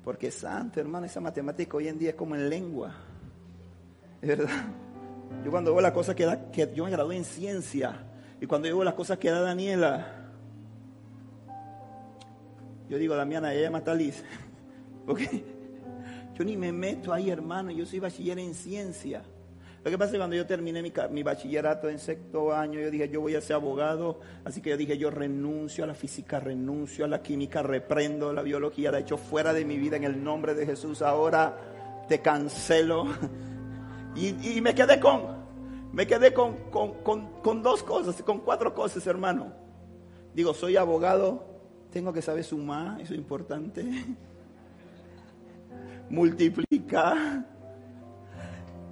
[0.04, 2.94] porque santo, hermano, esa matemática hoy en día es como en lengua.
[4.22, 4.66] Es verdad.
[5.44, 8.06] Yo cuando veo las cosas que da, que yo me gradué en ciencia,
[8.40, 10.24] y cuando yo veo las cosas que da Daniela,
[12.90, 14.24] yo digo, Damiana, ella mata Liz.
[15.06, 15.44] Porque
[16.38, 19.24] yo ni me meto ahí, hermano, yo soy bachiller en ciencia.
[19.84, 23.10] Lo que pasa es que cuando yo terminé mi, bachillerato en sexto año, yo dije,
[23.10, 27.04] yo voy a ser abogado, así que yo dije, yo renuncio a la física, renuncio
[27.04, 30.54] a la química, reprendo la biología, he hecho fuera de mi vida en el nombre
[30.54, 31.58] de Jesús, ahora
[32.08, 33.08] te cancelo.
[34.16, 35.24] Y, me quedé con,
[35.92, 39.52] me quedé con, con dos cosas, con cuatro cosas, hermano.
[40.36, 41.44] Digo, soy abogado,
[41.90, 43.84] tengo que saber sumar, eso es importante.
[46.12, 47.53] Multiplicar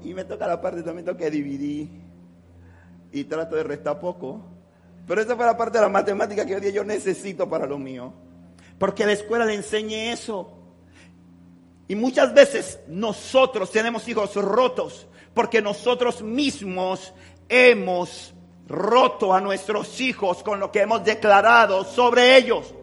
[0.04, 1.90] y me toca la parte también, que dividir.
[3.12, 4.42] Y trato de restar poco.
[5.08, 7.78] Pero esa fue la parte de la matemática que hoy día yo necesito para lo
[7.78, 8.14] mío.
[8.80, 10.58] Porque la escuela le enseñe eso.
[11.88, 17.14] Y muchas veces nosotros tenemos hijos rotos porque nosotros mismos
[17.50, 18.34] hemos
[18.68, 22.74] roto a nuestros hijos con lo que hemos declarado sobre ellos.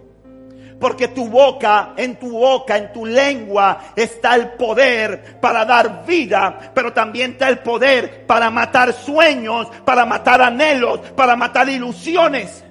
[0.81, 6.71] Porque tu boca, en tu boca, en tu lengua está el poder para dar vida,
[6.73, 12.65] pero también está el poder para matar sueños, para matar anhelos, para matar ilusiones.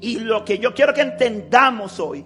[0.00, 2.24] Y lo que yo quiero que entendamos hoy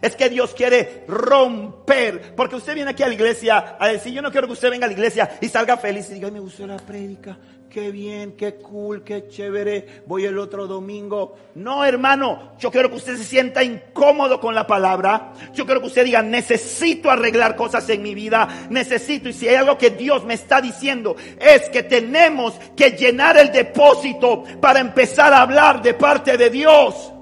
[0.00, 2.34] es que Dios quiere romper.
[2.34, 4.86] Porque usted viene aquí a la iglesia a decir, yo no quiero que usted venga
[4.86, 7.36] a la iglesia y salga feliz y diga, me gustó la prédica
[7.76, 11.36] qué bien, qué cool, qué chévere, voy el otro domingo.
[11.56, 15.34] No, hermano, yo quiero que usted se sienta incómodo con la palabra.
[15.52, 19.28] Yo quiero que usted diga, necesito arreglar cosas en mi vida, necesito.
[19.28, 23.52] Y si hay algo que Dios me está diciendo, es que tenemos que llenar el
[23.52, 27.12] depósito para empezar a hablar de parte de Dios.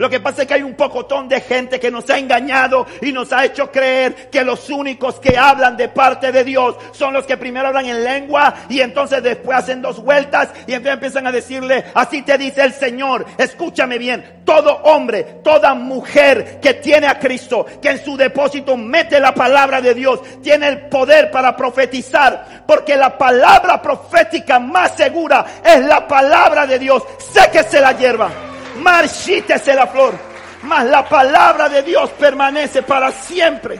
[0.00, 3.12] Lo que pasa es que hay un pocotón de gente que nos ha engañado y
[3.12, 7.26] nos ha hecho creer que los únicos que hablan de parte de Dios son los
[7.26, 11.32] que primero hablan en lengua y entonces después hacen dos vueltas y entonces empiezan a
[11.32, 17.18] decirle, así te dice el Señor, escúchame bien, todo hombre, toda mujer que tiene a
[17.18, 22.64] Cristo, que en su depósito mete la palabra de Dios, tiene el poder para profetizar,
[22.66, 27.02] porque la palabra profética más segura es la palabra de Dios.
[27.18, 28.49] Sé que se la hierba
[28.80, 30.14] marchítese la flor.
[30.62, 33.78] Mas la palabra de Dios permanece para siempre.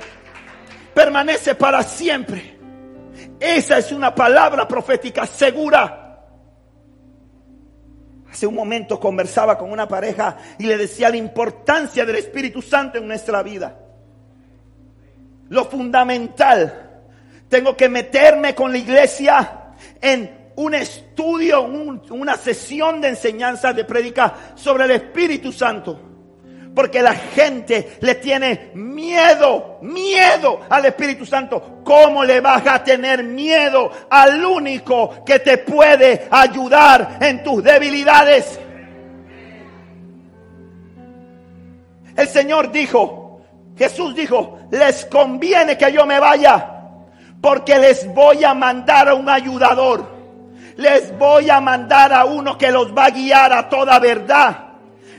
[0.95, 2.59] Permanece para siempre.
[3.39, 6.01] Esa es una palabra profética segura.
[8.31, 12.99] Hace un momento conversaba con una pareja y le decía la importancia del Espíritu Santo
[12.99, 13.77] en nuestra vida.
[15.49, 17.03] Lo fundamental.
[17.49, 24.35] Tengo que meterme con la iglesia en un estudio, una sesión de enseñanza, de predica
[24.55, 25.99] sobre el Espíritu Santo.
[26.75, 31.81] Porque la gente le tiene miedo, miedo al Espíritu Santo.
[31.85, 38.61] ¿Cómo le vas a tener miedo al único que te puede ayudar en tus debilidades?
[42.17, 43.41] El Señor dijo,
[43.77, 46.83] Jesús dijo, les conviene que yo me vaya,
[47.41, 50.20] porque les voy a mandar a un ayudador
[50.81, 54.69] les voy a mandar a uno que los va a guiar a toda verdad.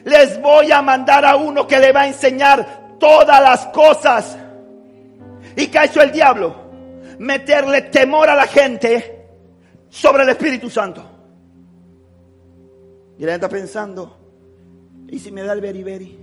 [0.04, 4.38] Les voy a mandar a uno que le va a enseñar todas las cosas.
[5.56, 6.56] ¿Y qué hecho el diablo?
[7.20, 9.28] Meterle temor a la gente
[9.88, 11.04] sobre el Espíritu Santo.
[13.20, 14.18] Y la gente está pensando,
[15.10, 16.20] ¿y si me da el beriberi?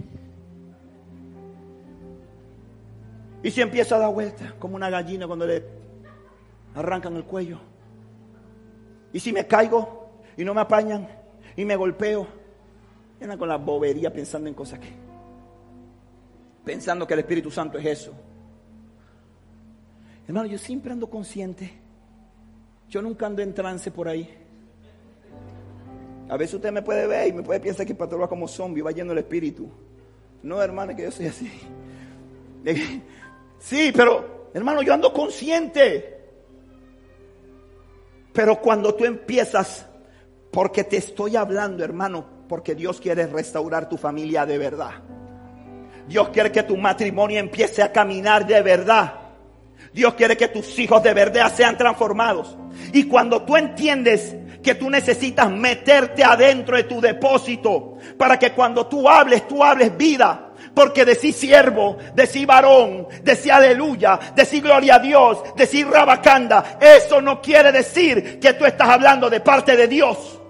[3.45, 5.65] ¿Y si empieza a dar vueltas como una gallina cuando le
[6.75, 7.61] arrancan el cuello?
[9.13, 11.09] ¿Y si me caigo y no me apañan
[11.57, 12.27] y me golpeo?
[13.21, 14.89] Y con la bobería pensando en cosas que...
[16.65, 18.13] Pensando que el Espíritu Santo es eso.
[20.27, 21.73] Hermano, yo siempre ando consciente.
[22.89, 24.29] Yo nunca ando en trance por ahí.
[26.29, 28.47] A veces usted me puede ver y me puede pensar que el pastor va como
[28.47, 29.71] zombie, va yendo el espíritu.
[30.43, 31.51] No, hermano, que yo soy así.
[33.61, 36.18] Sí, pero, hermano, yo ando consciente.
[38.39, 39.85] Pero cuando tú empiezas,
[40.53, 44.93] porque te estoy hablando, hermano, porque Dios quiere restaurar tu familia de verdad.
[46.07, 49.13] Dios quiere que tu matrimonio empiece a caminar de verdad.
[49.93, 52.57] Dios quiere que tus hijos de verdad sean transformados.
[52.93, 58.87] Y cuando tú entiendes que tú necesitas meterte adentro de tu depósito para que cuando
[58.87, 60.48] tú hables, tú hables vida.
[60.79, 67.43] Porque decir siervo, decir varón, decir aleluya, decir gloria a Dios, decir rabacanda, eso no
[67.43, 70.41] quiere decir que tú estás hablando de parte de Dios.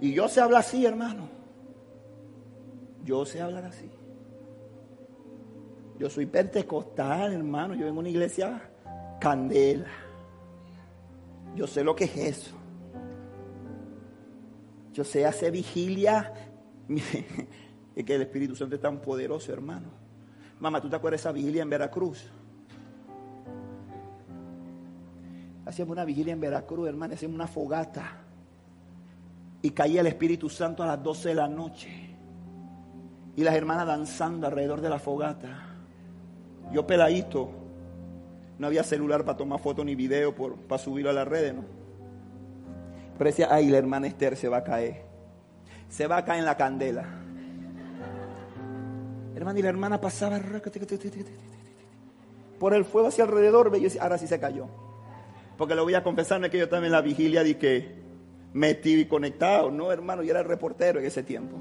[0.00, 1.28] Y yo sé hablar así, hermano.
[3.04, 3.90] Yo sé hablar así.
[5.98, 7.74] Yo soy pentecostal, hermano.
[7.74, 8.70] Yo vengo a una iglesia
[9.18, 9.90] candela.
[11.56, 12.56] Yo sé lo que es eso.
[14.92, 16.49] Yo sé hacer vigilia.
[17.94, 19.88] es que el Espíritu Santo es tan poderoso, hermano.
[20.58, 22.28] Mamá, ¿tú te acuerdas de esa vigilia en Veracruz?
[25.64, 27.14] Hacíamos una vigilia en Veracruz, hermano.
[27.14, 28.18] Hacíamos una fogata.
[29.62, 31.88] Y caía el Espíritu Santo a las 12 de la noche.
[33.36, 35.76] Y las hermanas danzando alrededor de la fogata.
[36.72, 37.50] Yo peladito.
[38.58, 41.64] No había celular para tomar foto ni video para subirlo a las redes, ¿no?
[43.16, 45.09] Pero decía, ay, la hermana Esther se va a caer.
[45.90, 47.04] Se va a caer en la candela.
[49.34, 50.40] Hermana, y la hermana pasaba
[52.58, 53.70] por el fuego hacia alrededor.
[53.76, 54.66] Y ahora sí se cayó.
[55.58, 58.00] Porque lo voy a confesarme que yo también la vigilia di que
[58.54, 59.70] metí y conectado.
[59.70, 61.58] No, hermano, yo era el reportero en ese tiempo.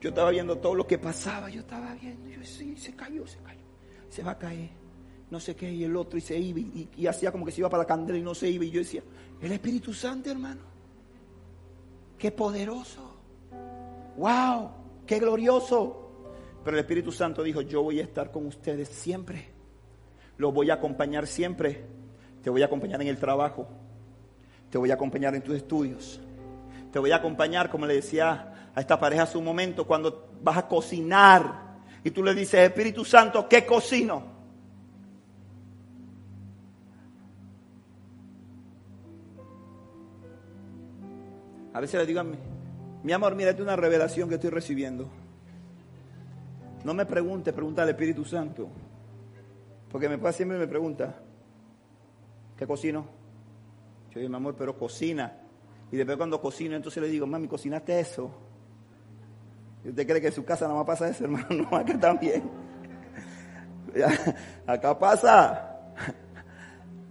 [0.00, 3.38] Yo estaba viendo todo lo que pasaba, yo estaba viendo, yo sí, se cayó, se
[3.40, 3.60] cayó,
[4.08, 4.70] se va a caer,
[5.30, 7.68] no sé qué, y el otro, y se iba, y, hacía como que se iba
[7.68, 9.02] para la candela y no se iba, y yo decía,
[9.42, 10.62] el Espíritu Santo, hermano,
[12.20, 13.00] qué poderoso,
[14.18, 14.70] wow,
[15.06, 15.96] qué glorioso.
[16.62, 19.48] Pero el Espíritu Santo dijo, yo voy a estar con ustedes siempre,
[20.36, 21.86] los voy a acompañar siempre,
[22.42, 23.66] te voy a acompañar en el trabajo,
[24.68, 26.20] te voy a acompañar en tus estudios,
[26.92, 30.58] te voy a acompañar, como le decía a esta pareja hace un momento, cuando vas
[30.58, 31.70] a cocinar.
[32.04, 34.39] Y tú le dices, Espíritu Santo, ¿qué cocino?
[41.80, 42.36] A veces le digo a mí,
[43.04, 45.08] mi amor, mírate una revelación que estoy recibiendo.
[46.84, 48.68] No me pregunte, pregunta al Espíritu Santo.
[49.90, 51.14] Porque mi papá siempre me pregunta,
[52.54, 53.06] ¿qué cocino?
[54.10, 55.38] Yo digo, mi amor, pero cocina.
[55.90, 58.30] Y después cuando cocino, entonces le digo, mami, ¿cocinaste eso?
[59.82, 61.46] ¿Usted cree que en su casa no va a pasar eso, hermano?
[61.48, 62.42] No, acá también.
[64.66, 65.80] Acá pasa.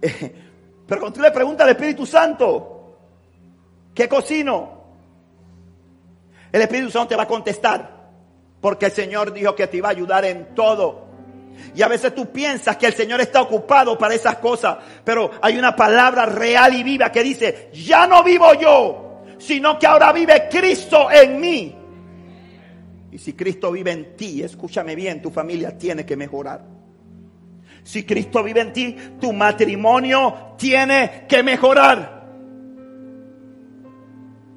[0.00, 2.79] Pero cuando tú le preguntas al Espíritu Santo,
[3.94, 4.80] ¿qué cocino?
[6.52, 8.00] El Espíritu Santo te va a contestar.
[8.60, 11.08] Porque el Señor dijo que te iba a ayudar en todo.
[11.74, 14.78] Y a veces tú piensas que el Señor está ocupado para esas cosas.
[15.04, 19.86] Pero hay una palabra real y viva que dice, ya no vivo yo, sino que
[19.86, 21.76] ahora vive Cristo en mí.
[23.12, 26.64] Y si Cristo vive en ti, escúchame bien, tu familia tiene que mejorar.
[27.82, 32.19] Si Cristo vive en ti, tu matrimonio tiene que mejorar.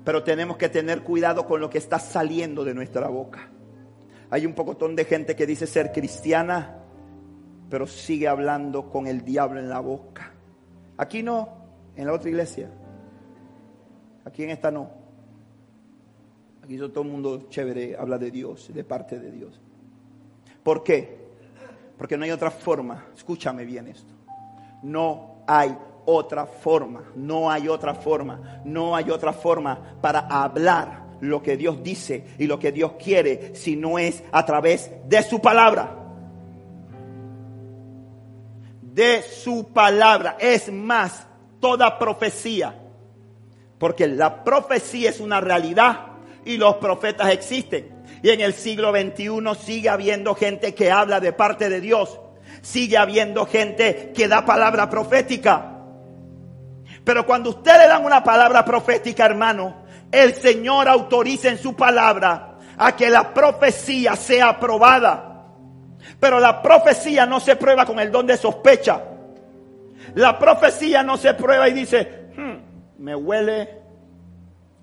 [0.04, 3.50] Pero tenemos que tener cuidado con lo que está saliendo de nuestra boca.
[4.30, 6.80] Hay un pocotón de gente que dice ser cristiana,
[7.70, 10.34] pero sigue hablando con el diablo en la boca.
[10.98, 11.50] Aquí no,
[11.96, 12.70] en la otra iglesia.
[14.26, 14.90] Aquí en esta no.
[16.64, 19.62] Aquí todo el mundo chévere habla de Dios, de parte de Dios.
[20.64, 21.24] ¿Por qué?
[21.98, 23.08] Porque no hay otra forma.
[23.16, 24.14] Escúchame bien esto.
[24.82, 27.04] No hay otra forma.
[27.16, 28.62] No hay otra forma.
[28.66, 33.56] No hay otra forma para hablar lo que Dios dice y lo que Dios quiere
[33.56, 35.96] si no es a través de su palabra.
[38.82, 40.38] De su palabra.
[40.40, 41.26] Es más,
[41.60, 42.78] toda profecía.
[43.78, 46.08] Porque la profecía es una realidad
[46.46, 47.94] y los profetas existen.
[48.22, 52.20] Y en el siglo XXI sigue habiendo gente que habla de parte de Dios.
[52.62, 55.73] Sigue habiendo gente que da palabra profética.
[57.04, 62.58] Pero cuando usted le dan una palabra profética, hermano, el Señor autoriza en su palabra
[62.78, 65.46] a que la profecía sea aprobada.
[66.20, 69.04] Pero la profecía no se prueba con el don de sospecha.
[70.16, 73.82] La profecía no se prueba y dice, hmm, me huele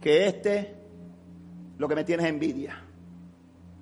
[0.01, 0.75] que este
[1.79, 2.79] lo que me tiene es envidia.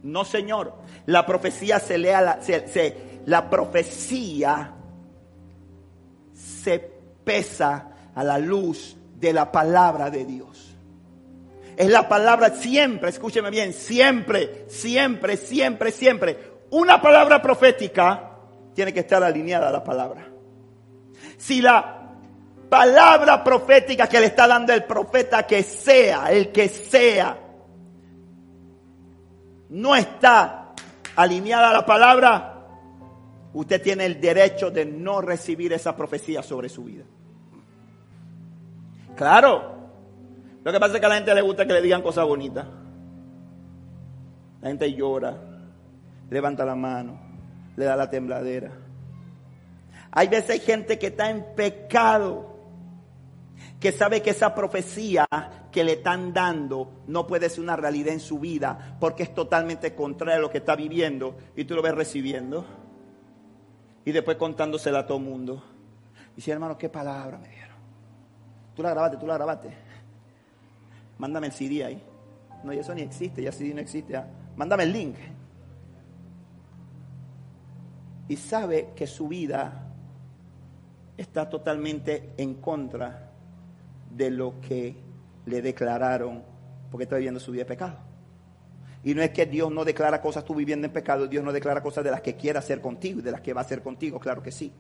[0.03, 0.75] No, Señor.
[1.07, 2.39] La profecía se lea, la,
[3.27, 4.73] la profecía
[6.33, 6.79] se
[7.25, 10.77] pesa a la luz de la palabra de Dios.
[11.77, 16.39] Es la palabra siempre, escúcheme bien, siempre, siempre, siempre, siempre.
[16.71, 18.33] Una palabra profética
[18.75, 20.27] tiene que estar alineada a la palabra.
[21.37, 22.11] Si la
[22.69, 27.39] palabra profética que le está dando el profeta, que sea, el que sea,
[29.69, 30.73] no está
[31.15, 32.67] alineada a la palabra,
[33.53, 37.05] usted tiene el derecho de no recibir esa profecía sobre su vida.
[39.19, 39.75] Claro.
[40.63, 42.65] Lo que pasa es que a la gente le gusta que le digan cosas bonitas.
[44.63, 45.37] La gente llora,
[46.31, 47.19] levanta la mano,
[47.77, 48.71] le da la tembladera.
[50.13, 52.59] Hay veces hay gente que está en pecado,
[53.81, 55.27] que sabe que esa profecía
[55.73, 59.97] que le están dando no puede ser una realidad en su vida, porque es totalmente
[59.97, 62.65] contrario a lo que está viviendo, y tú lo ves recibiendo,
[64.05, 65.65] y después contándosela a todo el mundo.
[66.37, 67.58] Y si hermano, qué palabra me.
[68.79, 69.71] Tú la grabaste, tú la grabaste.
[71.19, 72.01] Mándame el CD ahí.
[72.63, 74.23] No, y eso ni existe, ya CD no existe.
[74.55, 75.17] Mándame el link.
[78.29, 79.85] Y sabe que su vida
[81.17, 83.33] está totalmente en contra
[84.15, 84.95] de lo que
[85.47, 86.45] le declararon,
[86.89, 87.97] porque está viviendo su vida de pecado.
[89.03, 91.83] Y no es que Dios no declara cosas tú viviendo en pecado, Dios no declara
[91.83, 94.21] cosas de las que quiera hacer contigo y de las que va a hacer contigo,
[94.21, 94.73] claro que sí.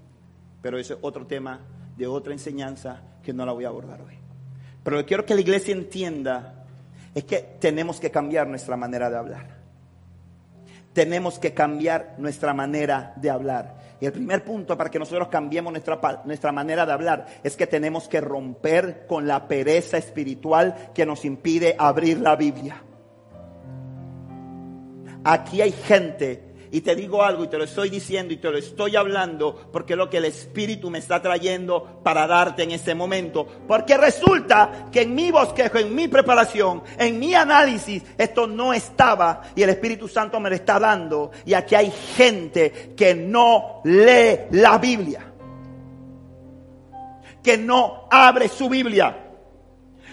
[0.62, 1.58] Pero eso es otro tema
[1.98, 4.14] de otra enseñanza que no la voy a abordar hoy.
[4.84, 6.64] Pero lo que quiero que la iglesia entienda
[7.12, 9.58] es que tenemos que cambiar nuestra manera de hablar.
[10.92, 13.78] Tenemos que cambiar nuestra manera de hablar.
[14.00, 17.66] Y el primer punto para que nosotros cambiemos nuestra, nuestra manera de hablar es que
[17.66, 22.80] tenemos que romper con la pereza espiritual que nos impide abrir la Biblia.
[25.24, 28.58] Aquí hay gente y te digo algo y te lo estoy diciendo y te lo
[28.58, 32.94] estoy hablando porque es lo que el Espíritu me está trayendo para darte en este
[32.94, 33.46] momento.
[33.66, 39.42] Porque resulta que en mi bosquejo, en mi preparación, en mi análisis, esto no estaba
[39.54, 41.30] y el Espíritu Santo me lo está dando.
[41.46, 45.32] Y aquí hay gente que no lee la Biblia.
[47.42, 49.24] Que no abre su Biblia.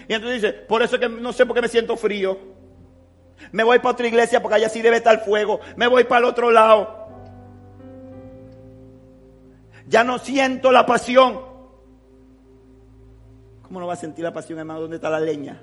[0.08, 2.55] Y entonces dice, por eso que no sé por qué me siento frío.
[3.52, 5.60] Me voy para otra iglesia porque allá sí debe estar fuego.
[5.76, 7.06] Me voy para el otro lado.
[9.88, 11.40] Ya no siento la pasión.
[13.62, 14.80] ¿Cómo no va a sentir la pasión, hermano?
[14.80, 15.60] ¿Dónde está la leña?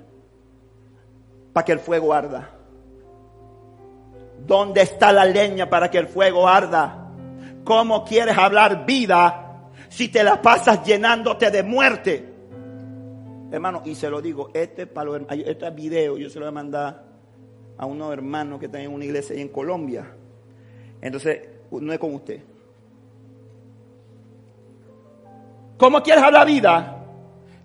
[1.52, 2.50] Para que el fuego arda.
[4.46, 7.10] ¿Dónde está la leña para que el fuego arda?
[7.64, 12.34] ¿Cómo quieres hablar vida si te la pasas llenándote de muerte?
[13.50, 17.13] Hermano, y se lo digo, este, para este video yo se lo voy a mandar
[17.76, 20.06] a unos hermanos que están en una iglesia ahí en Colombia.
[21.00, 22.40] Entonces, no es con usted.
[25.76, 27.04] ¿Cómo quieres hablar vida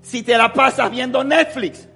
[0.01, 1.87] si te la pasas viendo Netflix?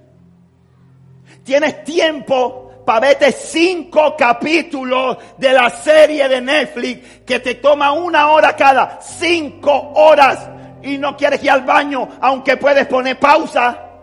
[1.42, 8.28] Tienes tiempo para verte cinco capítulos de la serie de Netflix que te toma una
[8.28, 10.48] hora cada, cinco horas
[10.82, 13.93] y no quieres ir al baño, aunque puedes poner pausa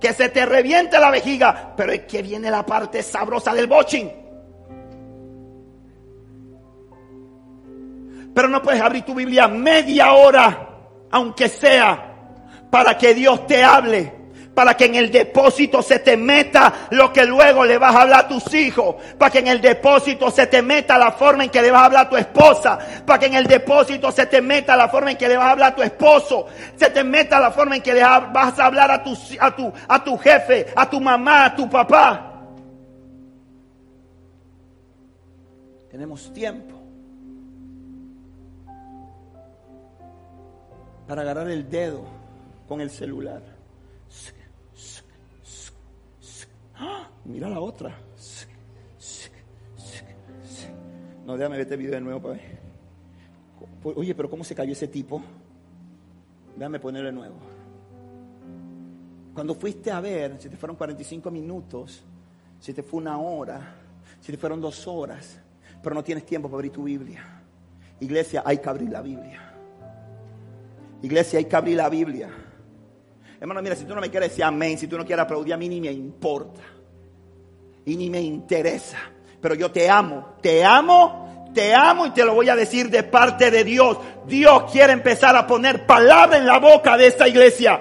[0.00, 4.10] que se te reviente la vejiga, pero es que viene la parte sabrosa del bochín.
[8.34, 10.68] Pero no puedes abrir tu Biblia media hora,
[11.10, 12.14] aunque sea,
[12.70, 14.19] para que Dios te hable
[14.60, 18.26] para que en el depósito se te meta lo que luego le vas a hablar
[18.26, 21.62] a tus hijos, para que en el depósito se te meta la forma en que
[21.62, 24.76] le vas a hablar a tu esposa, para que en el depósito se te meta
[24.76, 26.46] la forma en que le vas a hablar a tu esposo,
[26.76, 29.72] se te meta la forma en que le vas a hablar a tu, a tu,
[29.88, 32.42] a tu jefe, a tu mamá, a tu papá.
[35.90, 36.74] Tenemos tiempo
[41.08, 42.04] para agarrar el dedo
[42.68, 43.49] con el celular
[47.30, 47.96] Mira la otra.
[51.24, 52.58] No, déjame ver este video de nuevo para ver.
[53.84, 55.22] Oye, pero ¿cómo se cayó ese tipo?
[56.56, 57.36] Déjame ponerlo de nuevo.
[59.32, 62.02] Cuando fuiste a ver, si te fueron 45 minutos,
[62.58, 63.76] si te fue una hora,
[64.20, 65.40] si te fueron dos horas,
[65.82, 67.42] pero no tienes tiempo para abrir tu Biblia.
[68.00, 69.54] Iglesia, hay que abrir la Biblia.
[71.02, 72.28] Iglesia, hay que abrir la Biblia.
[73.40, 75.56] Hermano, mira, si tú no me quieres decir amén, si tú no quieres aplaudir, a
[75.56, 76.60] mí ni me importa.
[77.84, 78.98] Y ni me interesa.
[79.40, 83.02] Pero yo te amo, te amo, te amo y te lo voy a decir de
[83.02, 83.98] parte de Dios.
[84.26, 87.80] Dios quiere empezar a poner palabra en la boca de esta iglesia.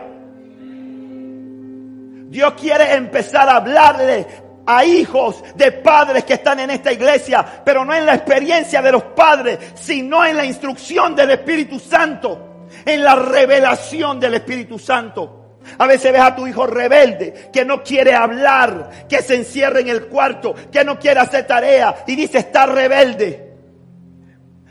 [2.30, 4.28] Dios quiere empezar a hablarle
[4.66, 8.91] a hijos de padres que están en esta iglesia, pero no en la experiencia de
[8.91, 15.38] los padres, sino en la instrucción del Espíritu Santo, en la revelación del Espíritu Santo.
[15.78, 19.89] A veces ves a tu hijo rebelde, que no quiere hablar, que se encierra en
[19.89, 23.53] el cuarto, que no quiere hacer tarea y dice está rebelde.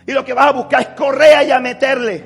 [0.07, 2.25] Y lo que vas a buscar es correr y a meterle.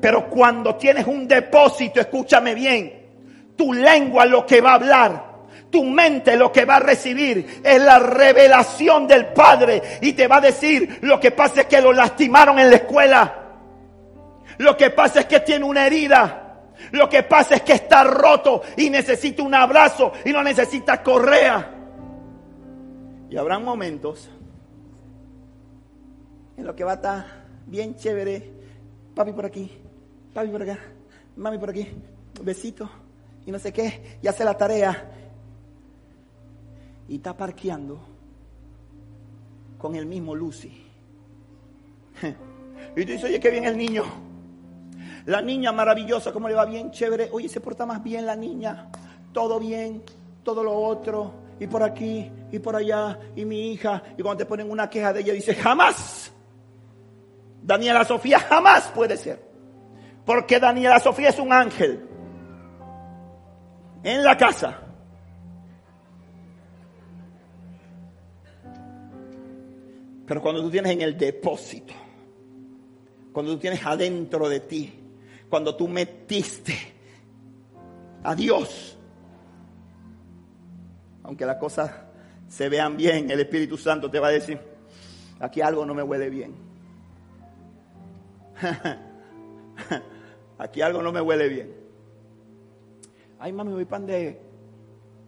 [0.00, 5.28] Pero cuando tienes un depósito, escúchame bien, tu lengua lo que va a hablar
[5.70, 10.36] tu mente lo que va a recibir es la revelación del Padre y te va
[10.36, 13.34] a decir lo que pasa es que lo lastimaron en la escuela.
[14.58, 16.47] Lo que pasa es que tiene una herida.
[16.92, 21.74] Lo que pasa es que está roto y necesita un abrazo y no necesita correa.
[23.30, 24.28] Y habrá momentos
[26.56, 27.26] en lo que va a estar
[27.66, 28.58] bien chévere.
[29.14, 29.70] Papi por aquí,
[30.32, 30.78] papi por acá,
[31.36, 31.88] mami por aquí,
[32.42, 32.88] besito
[33.44, 35.10] y no sé qué, y hace la tarea
[37.08, 37.98] y está parqueando
[39.78, 40.84] con el mismo Lucy.
[42.96, 44.02] Y tú dices, oye, qué bien el niño.
[45.28, 46.90] La niña maravillosa, ¿cómo le va bien?
[46.90, 47.28] Chévere.
[47.30, 48.88] Oye, se porta más bien la niña.
[49.30, 50.02] Todo bien,
[50.42, 51.34] todo lo otro.
[51.60, 54.02] Y por aquí, y por allá, y mi hija.
[54.16, 56.32] Y cuando te ponen una queja de ella, dice, jamás.
[57.62, 59.46] Daniela Sofía jamás puede ser.
[60.24, 62.08] Porque Daniela Sofía es un ángel.
[64.02, 64.88] En la casa
[70.26, 71.94] Pero cuando tú tienes en el depósito,
[73.32, 75.07] cuando tú tienes adentro de ti,
[75.48, 76.76] cuando tú metiste
[78.22, 78.98] a Dios,
[81.22, 81.90] aunque las cosas
[82.48, 84.58] se vean bien, el Espíritu Santo te va a decir,
[85.38, 86.54] aquí algo no me huele bien.
[90.58, 91.74] aquí algo no me huele bien.
[93.38, 94.40] Ay, mami, voy pan de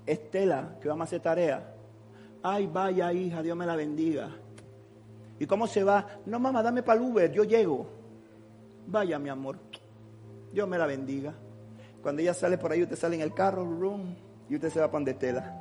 [0.06, 1.74] Estela, que vamos a hacer tarea.
[2.42, 4.30] Ay, vaya hija, Dios me la bendiga.
[5.38, 6.06] ¿Y cómo se va?
[6.26, 7.86] No, mamá, dame para el Uber, yo llego.
[8.86, 9.69] Vaya, mi amor.
[10.52, 11.32] Dios me la bendiga.
[12.02, 14.16] Cuando ella sale por ahí, usted sale en el carro, room,
[14.48, 15.54] y usted se va para tela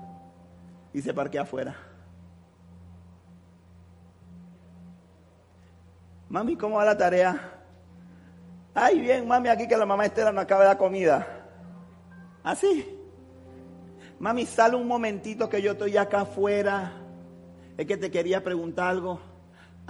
[0.94, 1.76] y se parquea afuera.
[6.30, 7.64] Mami, ¿cómo va la tarea?
[8.74, 11.28] Ay, bien, mami, aquí que la mamá Estela no acaba de dar comida.
[12.44, 12.98] Así.
[14.20, 16.94] Mami, sale un momentito que yo estoy acá afuera.
[17.78, 19.20] Es que te quería preguntar algo.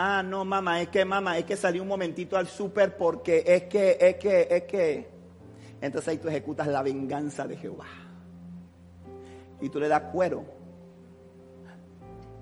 [0.02, 3.64] Ah, no, mamá, es que mamá, es que salí un momentito al súper porque es
[3.64, 5.10] que, es que, es que.
[5.82, 7.88] Entonces ahí tú ejecutas la venganza de Jehová.
[9.60, 10.46] Y tú le das cuero.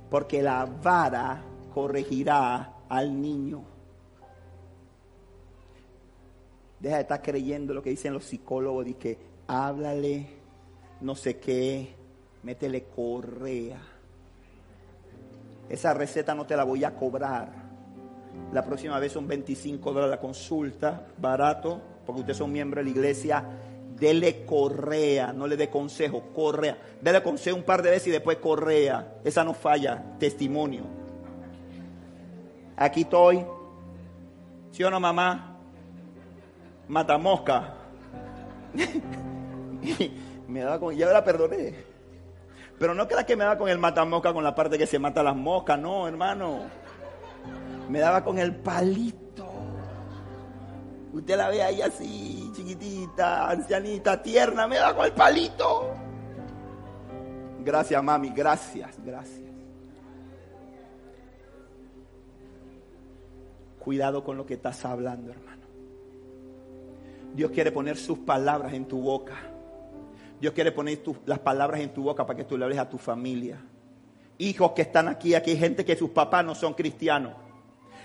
[0.08, 1.44] Porque la vara
[1.74, 3.64] corregirá al niño.
[6.80, 10.28] Deja de estar creyendo lo que dicen los psicólogos de que háblale,
[11.02, 11.96] no sé qué,
[12.44, 13.82] métele correa.
[15.70, 17.68] Esa receta no te la voy a cobrar.
[18.52, 22.86] La próxima vez son 25 dólares la consulta, barato, porque usted es un miembro de
[22.86, 23.44] la iglesia.
[23.98, 26.78] Dele correa, no le dé consejo, correa.
[27.02, 29.16] Dele consejo un par de veces y después correa.
[29.24, 30.84] Esa no falla, testimonio.
[32.78, 33.44] Aquí estoy.
[34.72, 35.58] ¿Sí o no, mamá?
[36.88, 37.74] Mata mosca.
[40.48, 41.87] me daba con, ya la perdoné.
[42.80, 45.24] Pero no creas que me daba con el matamosca con la parte que se mata
[45.24, 46.62] las moscas, no, hermano.
[47.90, 49.48] Me daba con el palito.
[51.14, 55.96] Usted la ve ahí así, chiquitita, ancianita, tierna, me daba con el palito.
[57.64, 59.48] Gracias, mami, gracias, gracias.
[63.80, 65.66] Cuidado con lo que estás hablando, hermano.
[67.34, 69.36] Dios quiere poner sus palabras en tu boca.
[70.40, 72.98] Dios quiere poner las palabras en tu boca para que tú le hables a tu
[72.98, 73.60] familia.
[74.38, 77.34] Hijos que están aquí, aquí hay gente que sus papás no son cristianos.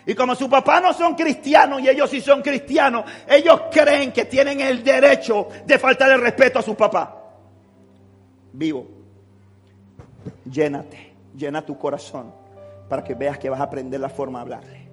[0.07, 4.25] Y como sus papás no son cristianos y ellos sí son cristianos, ellos creen que
[4.25, 7.09] tienen el derecho de faltar el respeto a sus papás.
[8.53, 8.89] Vivo.
[10.51, 12.33] Llénate, llena tu corazón
[12.89, 14.89] para que veas que vas a aprender la forma de hablarle.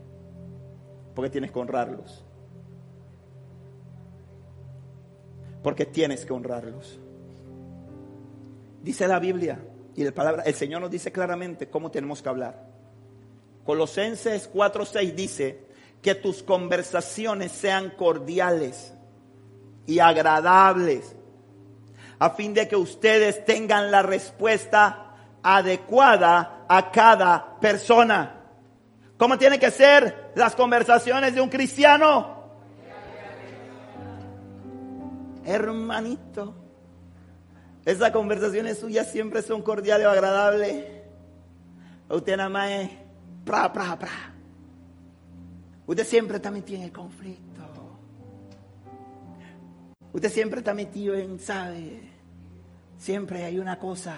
[1.15, 2.23] Porque tienes que honrarlos.
[5.63, 6.99] Porque tienes que honrarlos.
[8.81, 9.59] Dice la Biblia
[9.95, 12.67] y el, palabra, el Señor nos dice claramente cómo tenemos que hablar.
[13.65, 15.67] Colosenses 4:6 dice
[16.01, 18.93] que tus conversaciones sean cordiales
[19.85, 21.15] y agradables,
[22.19, 28.35] a fin de que ustedes tengan la respuesta adecuada a cada persona.
[29.17, 32.39] ¿Cómo tienen que ser las conversaciones de un cristiano?
[35.43, 36.55] Hermanito,
[37.89, 40.85] esas conversaciones suyas siempre son cordiales o agradables.
[42.09, 42.89] Usted nada más es
[43.43, 44.35] pra, pra, pra.
[45.87, 47.49] Usted siempre está metido en el conflicto.
[50.13, 52.01] Usted siempre está metido en, ¿sabe?
[52.97, 54.15] Siempre hay una cosa.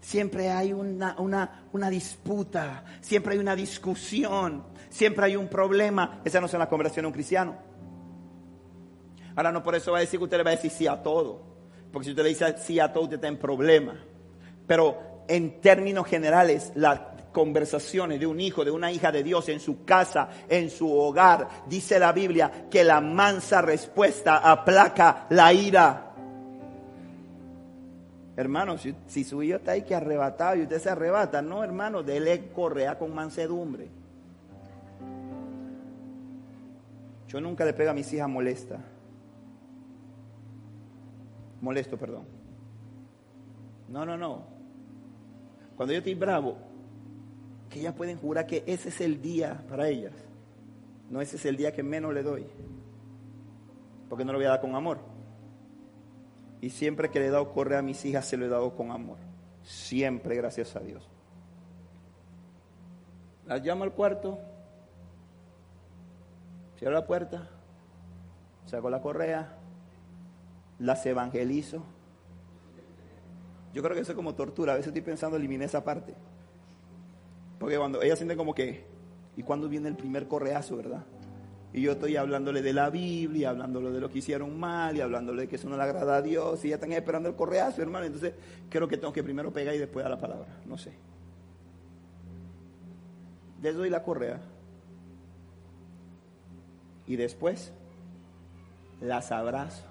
[0.00, 2.84] Siempre hay una, una, disputa.
[3.00, 4.64] Siempre hay una discusión.
[4.88, 6.22] Siempre hay un problema.
[6.24, 7.56] Esa no es la conversación de un cristiano.
[9.36, 11.00] Ahora no por eso va a decir que usted le va a decir sí a
[11.00, 11.57] todo.
[11.92, 13.94] Porque si usted le dice sí a todo, usted está en problema.
[14.66, 17.00] Pero en términos generales, las
[17.32, 21.48] conversaciones de un hijo, de una hija de Dios en su casa, en su hogar,
[21.66, 26.04] dice la Biblia que la mansa respuesta aplaca la ira.
[28.36, 32.50] Hermano, si, su hijo está ahí que arrebatado y usted se arrebata, no, hermano, déle
[32.52, 33.88] correa con mansedumbre.
[37.26, 38.78] Yo nunca le pego a mis hijas molesta.
[41.60, 42.24] Molesto, perdón.
[43.88, 44.42] No, no, no.
[45.76, 46.56] Cuando yo estoy bravo,
[47.70, 50.12] que ellas pueden jurar que ese es el día para ellas.
[51.10, 52.46] No ese es el día que menos le doy.
[54.08, 54.98] Porque no lo voy a dar con amor.
[56.60, 58.90] Y siempre que le he dado correr a mis hijas, se lo he dado con
[58.90, 59.18] amor.
[59.62, 61.08] Siempre, gracias a Dios.
[63.46, 64.38] Las llamo al cuarto,
[66.78, 67.48] cierro la puerta,
[68.66, 69.57] saco la correa,
[70.78, 71.84] las evangelizo
[73.74, 74.72] yo creo que eso es como tortura.
[74.72, 76.14] A veces estoy pensando, eliminar esa parte.
[77.58, 78.84] Porque cuando ella siente como que,
[79.36, 81.04] ¿y cuando viene el primer correazo, verdad?
[81.72, 85.42] Y yo estoy hablándole de la Biblia, hablándole de lo que hicieron mal y hablándole
[85.42, 86.64] de que eso no le agrada a Dios.
[86.64, 88.06] Y ya están esperando el correazo, hermano.
[88.06, 88.34] Entonces
[88.70, 90.48] creo que tengo que primero pegar y después dar la palabra.
[90.64, 90.92] No sé.
[93.60, 94.40] Les doy la correa.
[97.06, 97.72] Y después
[99.00, 99.87] las abrazo.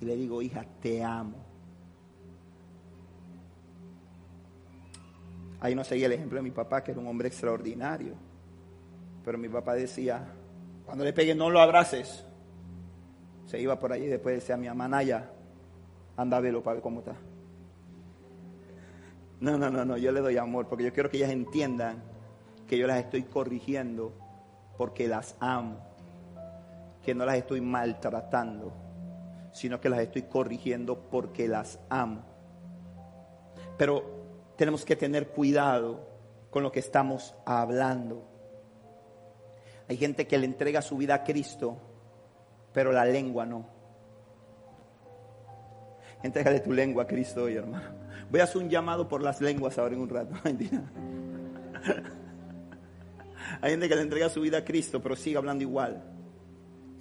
[0.00, 1.36] Y le digo, hija, te amo.
[5.60, 8.14] Ahí no seguía el ejemplo de mi papá, que era un hombre extraordinario.
[9.24, 10.26] Pero mi papá decía,
[10.84, 12.24] cuando le pegue no lo abraces.
[13.46, 15.30] Se iba por allí y después decía, mi mamá Naya,
[16.16, 17.14] anda a verlo para ver cómo está.
[19.40, 22.02] No, no, no, no, yo le doy amor porque yo quiero que ellas entiendan
[22.66, 24.12] que yo las estoy corrigiendo
[24.76, 25.78] porque las amo,
[27.04, 28.72] que no las estoy maltratando,
[29.54, 32.24] sino que las estoy corrigiendo porque las amo.
[33.78, 36.08] Pero tenemos que tener cuidado
[36.50, 38.28] con lo que estamos hablando.
[39.88, 41.78] Hay gente que le entrega su vida a Cristo,
[42.72, 43.64] pero la lengua no.
[46.24, 47.90] Entrégale tu lengua a Cristo hoy, hermano.
[48.30, 50.34] Voy a hacer un llamado por las lenguas ahora en un rato.
[53.60, 56.13] Hay gente que le entrega su vida a Cristo, pero sigue hablando igual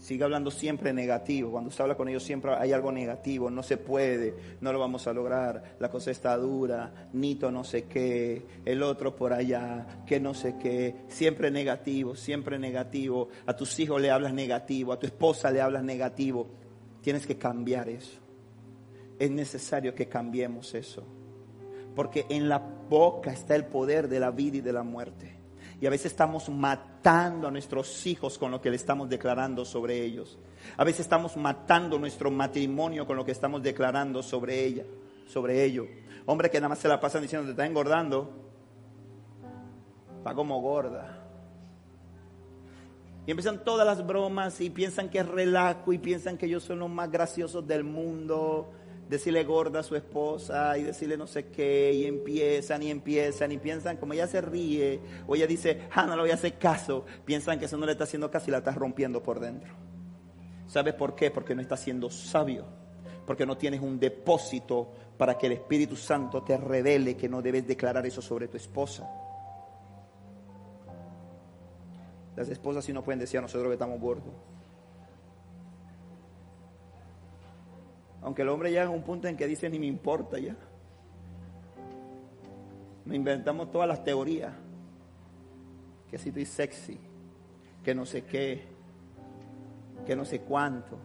[0.04, 1.51] sigue hablando siempre negativo.
[1.51, 3.49] Cuando usted habla con ellos siempre hay algo negativo.
[3.49, 5.78] No se puede, no lo vamos a lograr.
[5.80, 10.56] La cosa está dura, Nito no sé qué, el otro por allá, que no sé
[10.62, 10.93] qué.
[11.08, 13.30] Siempre negativo, siempre negativo.
[13.45, 16.47] A tus hijos le hablas negativo, a tu esposa le hablas negativo.
[17.01, 18.20] Tienes que cambiar eso.
[19.18, 21.06] Es necesario que cambiemos eso.
[21.95, 25.33] Porque en la boca está el poder de la vida y de la muerte.
[25.84, 30.02] Y a veces estamos matando a nuestros hijos con lo que le estamos declarando sobre
[30.02, 30.40] ellos.
[30.78, 34.86] A veces estamos matando nuestro matrimonio con lo que estamos declarando sobre ella,
[35.28, 35.86] sobre ello.
[36.26, 38.32] Hombre que nada más se la pasan diciendo, te está engordando.
[40.20, 41.22] Está como gorda.
[43.28, 46.80] Y empiezan todas las bromas y piensan que es relajo y piensan que ellos son
[46.80, 48.72] los más graciosos del mundo
[49.14, 53.57] decirle gorda a su esposa y decirle no sé qué, y empiezan y empiezan y
[53.57, 57.05] piensan, como ella se ríe, o ella dice, ah, no le voy a hacer caso,
[57.24, 59.72] piensan que eso no le está haciendo caso y la está rompiendo por dentro.
[60.68, 61.32] ¿Sabes por qué?
[61.32, 62.66] Porque no está siendo sabio,
[63.26, 67.68] porque no tienes un depósito para que el Espíritu Santo te revele que no debes
[67.68, 69.07] declarar eso sobre tu esposa.
[72.36, 74.34] Las esposas sí no pueden decir a nosotros que estamos gordos.
[78.24, 80.55] Aunque el hombre llega a un punto en que dice ni me importa ya.
[83.05, 84.53] Nos inventamos todas las teorías.
[86.09, 86.99] Que si estoy sexy,
[87.84, 88.63] que no sé qué,
[90.05, 90.97] que no sé cuánto.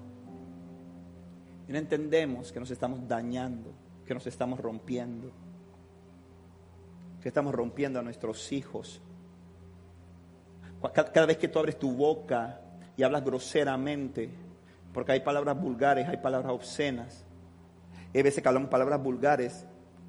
[1.67, 3.73] Y no entendemos que nos estamos dañando,
[4.07, 5.31] que nos estamos rompiendo,
[7.21, 9.01] que estamos rompiendo a nuestros hijos.
[10.95, 12.61] Cada vez que tú abres tu boca
[12.97, 14.31] y hablas groseramente,
[14.93, 17.25] porque hay palabras vulgares, hay palabras obscenas.
[18.15, 19.67] Hay veces que hablamos palabras vulgares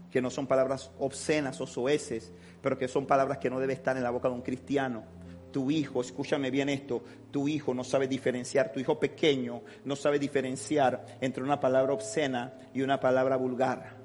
[0.10, 3.96] que no son palabras obscenas o soeces, pero que son palabras que no deben estar
[3.96, 5.04] en la boca de un cristiano.
[5.52, 10.20] Tu hijo, escúchame bien esto, tu hijo no sabe diferenciar, tu hijo pequeño no sabe
[10.20, 13.98] diferenciar entre una palabra obscena y una palabra vulgar.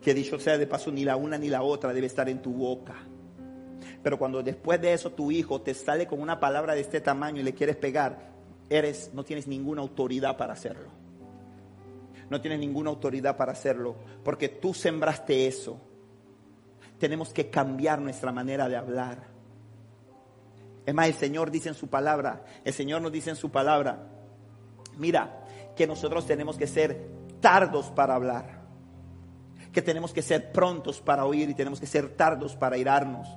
[0.00, 2.52] Que dicho sea de paso, ni la una ni la otra debe estar en tu
[2.52, 2.94] boca.
[4.02, 7.40] Pero cuando después de eso tu hijo te sale con una palabra de este tamaño
[7.40, 8.37] y le quieres pegar,
[8.70, 10.90] eres, no tienes ninguna autoridad para hacerlo.
[12.30, 15.80] No tienes ninguna autoridad para hacerlo, porque tú sembraste eso.
[16.98, 19.26] Tenemos que cambiar nuestra manera de hablar.
[20.84, 24.06] Es más, el Señor dice en su palabra, el Señor nos dice en su palabra,
[24.96, 25.44] mira,
[25.76, 27.08] que nosotros tenemos que ser
[27.40, 28.62] tardos para hablar,
[29.72, 33.28] que tenemos que ser prontos para oír y tenemos que ser tardos para irarnos.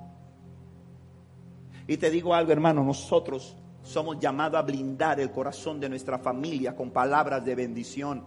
[1.87, 6.75] Y te digo algo, hermano, nosotros somos llamados a blindar el corazón de nuestra familia
[6.75, 8.23] con palabras de bendición.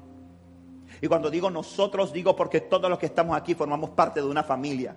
[1.00, 4.42] Y cuando digo nosotros, digo porque todos los que estamos aquí formamos parte de una
[4.42, 4.96] familia.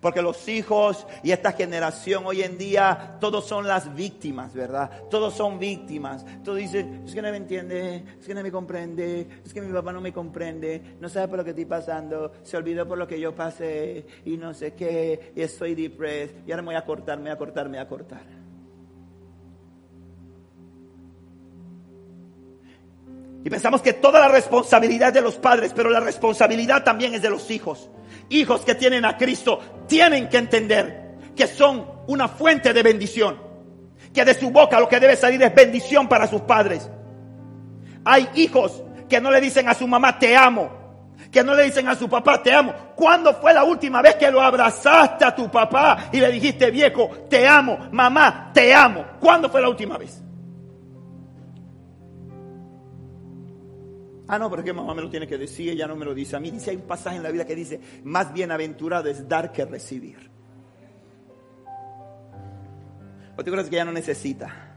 [0.00, 4.90] Porque los hijos y esta generación hoy en día, todos son las víctimas, ¿verdad?
[5.08, 6.26] Todos son víctimas.
[6.44, 9.72] Todos dicen, es que no me entiende, es que no me comprende, es que mi
[9.72, 13.06] papá no me comprende, no sabe por lo que estoy pasando, se olvidó por lo
[13.06, 16.84] que yo pasé y no sé qué, y estoy depressed, y ahora me voy a
[16.84, 18.43] cortar, me voy a cortar, me voy a cortar.
[23.44, 27.22] Y pensamos que toda la responsabilidad es de los padres, pero la responsabilidad también es
[27.22, 27.90] de los hijos
[28.28, 33.42] hijos que tienen a Cristo tienen que entender que son una fuente de bendición.
[34.12, 36.88] Que de su boca lo que debe salir es bendición para sus padres.
[38.04, 40.70] Hay hijos que no le dicen a su mamá te amo.
[41.32, 42.72] Que no le dicen a su papá te amo.
[42.94, 47.10] ¿Cuándo fue la última vez que lo abrazaste a tu papá y le dijiste viejo
[47.28, 47.88] te amo?
[47.90, 49.04] Mamá te amo.
[49.18, 50.22] ¿Cuándo fue la última vez?
[54.26, 56.14] Ah, no, pero es que mamá me lo tiene que decir, ella no me lo
[56.14, 56.50] dice a mí.
[56.50, 60.30] Dice, hay un pasaje en la Biblia que dice, más bienaventurado es dar que recibir.
[63.36, 64.74] ¿O tú crees que ella no necesita?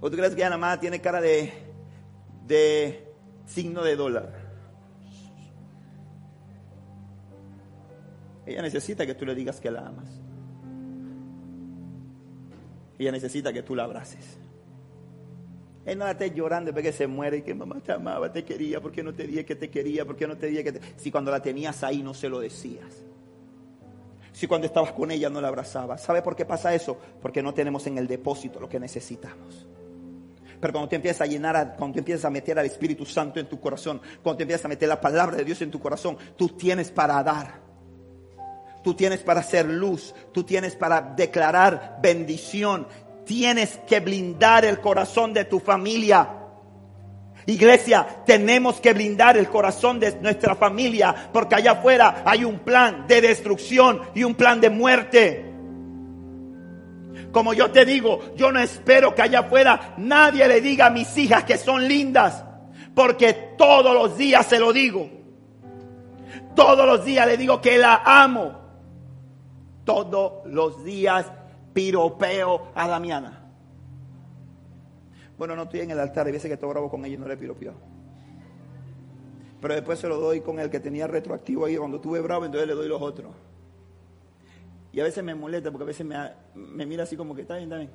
[0.00, 1.52] ¿O tú crees que ella nada más tiene cara de,
[2.46, 3.14] de
[3.46, 4.48] signo de dólar?
[8.44, 10.08] Ella necesita que tú le digas que la amas.
[12.98, 14.37] Ella necesita que tú la abraces.
[15.88, 18.78] Él no esté llorando después que se muere y que mamá te amaba, te quería,
[18.78, 20.80] porque no te dije que te quería, porque no te dije que te...
[20.96, 23.04] Si cuando la tenías ahí no se lo decías.
[24.32, 26.02] Si cuando estabas con ella no la abrazabas.
[26.02, 26.98] ¿Sabe por qué pasa eso?
[27.22, 29.66] Porque no tenemos en el depósito lo que necesitamos.
[30.60, 33.48] Pero cuando te empiezas a llenar, cuando te empiezas a meter al Espíritu Santo en
[33.48, 36.48] tu corazón, cuando te empiezas a meter la palabra de Dios en tu corazón, tú
[36.50, 37.66] tienes para dar.
[38.84, 42.86] Tú tienes para hacer luz, tú tienes para declarar bendición,
[43.28, 46.30] tienes que blindar el corazón de tu familia.
[47.44, 53.06] Iglesia, tenemos que blindar el corazón de nuestra familia porque allá afuera hay un plan
[53.06, 55.44] de destrucción y un plan de muerte.
[57.30, 61.14] Como yo te digo, yo no espero que allá afuera nadie le diga a mis
[61.18, 62.42] hijas que son lindas,
[62.94, 65.10] porque todos los días se lo digo.
[66.56, 68.58] Todos los días le digo que la amo.
[69.84, 71.26] Todos los días
[71.78, 73.38] piropeo a Damiana.
[75.38, 77.36] Bueno, no estoy en el altar, veces que estoy bravo con ella y no le
[77.36, 77.72] piropeo.
[79.60, 81.76] Pero después se lo doy con el que tenía retroactivo ahí.
[81.76, 83.32] Cuando tuve bravo, entonces le doy los otros.
[84.90, 87.68] Y a veces me molesta porque a veces me, mira así como que está bien,
[87.68, 87.90] está bien.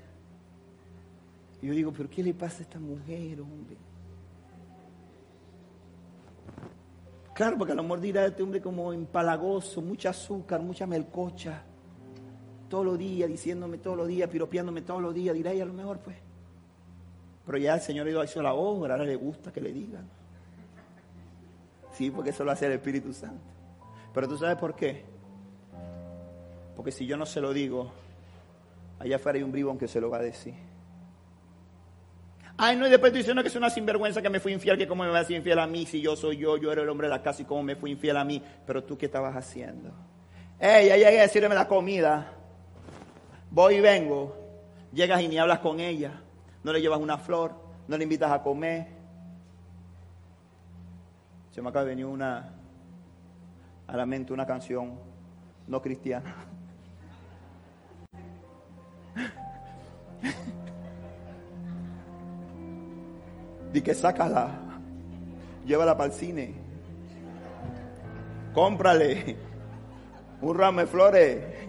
[1.62, 3.76] Y yo digo, pero ¿qué le pasa a esta mujer, hombre?
[7.34, 11.66] Claro, porque a lo mejor dirá este hombre como empalagoso, mucha azúcar, mucha melcocha
[12.74, 15.74] todos los días, diciéndome todos los días, piropeándome todos los días, dirá ella a lo
[15.74, 16.18] mejor pues.
[17.46, 20.10] Pero ya el Señor ha hecho la obra, ahora le gusta que le digan.
[21.92, 23.44] Sí, porque eso lo hace el Espíritu Santo.
[24.12, 25.06] Pero tú sabes por qué.
[26.76, 27.92] Porque si yo no se lo digo,
[28.98, 30.56] allá afuera hay un bribón que se lo va a decir.
[32.58, 34.88] Ay, no, y después tú diciendo que es una sinvergüenza que me fui infiel, que
[34.88, 36.90] cómo me va a ser infiel a mí si yo soy yo, yo era el
[36.90, 38.42] hombre de la casa y cómo me fui infiel a mí.
[38.66, 39.92] Pero tú, ¿qué estabas haciendo?
[40.60, 42.33] Ey, ya llegué a decirme la comida
[43.54, 44.36] voy y vengo,
[44.92, 46.20] llegas y ni hablas con ella,
[46.64, 47.54] no le llevas una flor,
[47.88, 48.88] no le invitas a comer.
[51.52, 52.50] Se me acaba de venir una
[53.86, 54.98] a la mente una canción
[55.68, 56.36] no cristiana.
[63.72, 64.50] Di que sácala,
[65.66, 66.54] llévala para el cine,
[68.54, 69.36] cómprale
[70.42, 71.64] un ramo de flores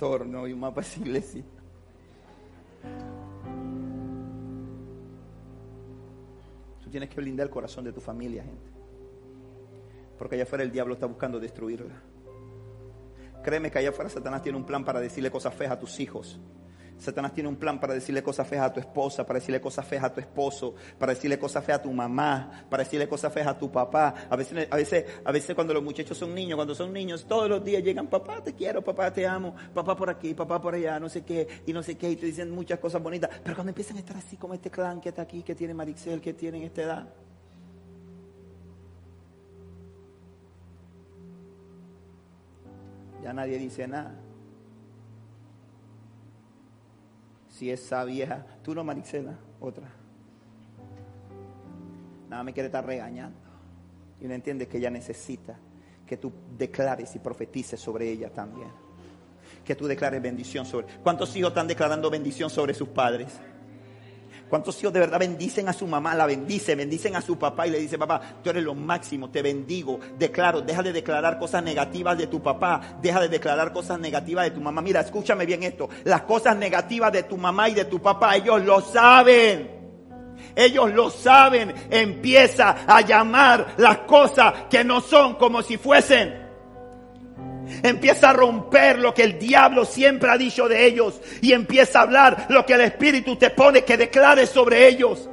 [0.00, 1.44] pastor, no, y más para esa iglesia.
[6.82, 8.70] Tú tienes que blindar el corazón de tu familia, gente.
[10.18, 11.94] Porque allá afuera el diablo está buscando destruirla.
[13.44, 16.40] Créeme que allá afuera Satanás tiene un plan para decirle cosas feas a tus hijos.
[17.00, 20.04] Satanás tiene un plan para decirle cosas feas a tu esposa, para decirle cosas feas
[20.04, 23.58] a tu esposo, para decirle cosas feas a tu mamá, para decirle cosas feas a
[23.58, 24.14] tu papá.
[24.28, 27.48] A veces, a veces, a veces cuando los muchachos son niños, cuando son niños, todos
[27.48, 31.00] los días llegan, papá te quiero, papá te amo, papá por aquí, papá por allá,
[31.00, 33.30] no sé qué, y no sé qué, y te dicen muchas cosas bonitas.
[33.42, 36.20] Pero cuando empiezan a estar así como este clan que está aquí, que tiene Marixel,
[36.20, 37.08] que tiene esta edad,
[43.22, 44.29] ya nadie dice nada.
[47.60, 49.86] Si esa vieja, tú no Maricela, otra.
[52.30, 53.36] Nada me quiere estar regañando.
[54.18, 55.58] Y uno entiende que ella necesita
[56.06, 58.68] que tú declares y profetices sobre ella también.
[59.62, 60.86] Que tú declares bendición sobre.
[61.02, 63.38] ¿Cuántos hijos están declarando bendición sobre sus padres?
[64.50, 66.12] ¿Cuántos hijos de verdad bendicen a su mamá?
[66.16, 69.42] La bendicen, bendicen a su papá y le dicen, papá, tú eres lo máximo, te
[69.42, 74.46] bendigo, declaro, deja de declarar cosas negativas de tu papá, deja de declarar cosas negativas
[74.46, 74.82] de tu mamá.
[74.82, 78.60] Mira, escúchame bien esto, las cosas negativas de tu mamá y de tu papá, ellos
[78.64, 79.78] lo saben.
[80.56, 86.39] Ellos lo saben, empieza a llamar las cosas que no son como si fuesen.
[87.82, 92.02] Empieza a romper lo que el diablo siempre ha dicho de ellos y empieza a
[92.02, 95.28] hablar lo que el Espíritu te pone que declare sobre ellos.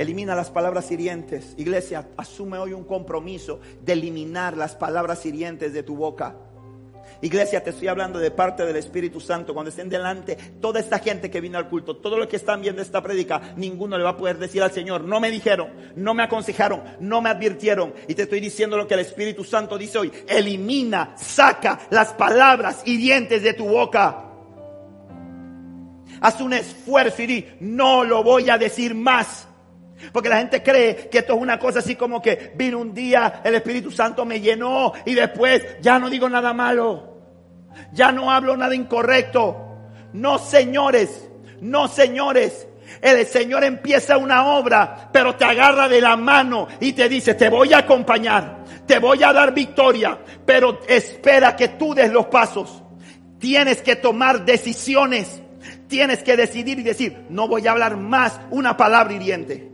[0.00, 1.54] Elimina las palabras hirientes.
[1.58, 6.36] Iglesia, asume hoy un compromiso de eliminar las palabras hirientes de tu boca.
[7.22, 9.52] Iglesia, te estoy hablando de parte del Espíritu Santo.
[9.52, 12.80] Cuando estén delante, toda esta gente que vino al culto, todo lo que están viendo
[12.80, 16.22] esta prédica, ninguno le va a poder decir al Señor, no me dijeron, no me
[16.22, 17.92] aconsejaron, no me advirtieron.
[18.08, 20.12] Y te estoy diciendo lo que el Espíritu Santo dice hoy.
[20.26, 24.24] Elimina, saca las palabras hirientes de tu boca.
[26.22, 29.46] Haz un esfuerzo y di, no lo voy a decir más.
[30.12, 33.42] Porque la gente cree que esto es una cosa así como que vino un día,
[33.44, 37.09] el Espíritu Santo me llenó y después ya no digo nada malo.
[37.92, 39.56] Ya no hablo nada incorrecto.
[40.12, 41.28] No, señores,
[41.60, 42.66] no, señores.
[43.00, 47.48] El Señor empieza una obra, pero te agarra de la mano y te dice, te
[47.48, 52.82] voy a acompañar, te voy a dar victoria, pero espera que tú des los pasos.
[53.38, 55.40] Tienes que tomar decisiones.
[55.88, 59.70] Tienes que decidir y decir, no voy a hablar más una palabra hiriente.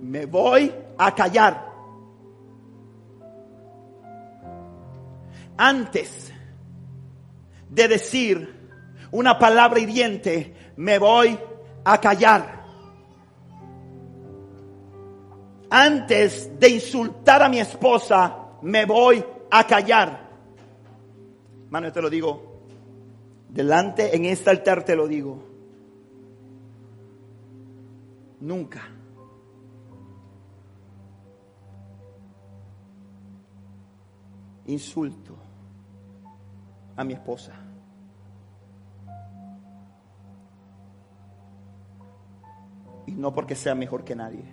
[0.00, 1.67] Me voy a callar.
[5.58, 6.32] Antes
[7.68, 8.56] de decir
[9.10, 11.38] una palabra hiriente, me voy
[11.84, 12.64] a callar.
[15.68, 20.28] Antes de insultar a mi esposa, me voy a callar.
[21.68, 22.62] Mano, yo te lo digo,
[23.48, 25.44] delante en este altar te lo digo.
[28.40, 28.88] Nunca.
[34.66, 35.27] Insulto
[36.98, 37.52] a mi esposa.
[43.06, 44.44] Y no porque sea mejor que nadie,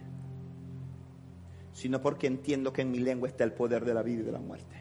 [1.73, 4.31] sino porque entiendo que en mi lengua está el poder de la vida y de
[4.31, 4.75] la muerte.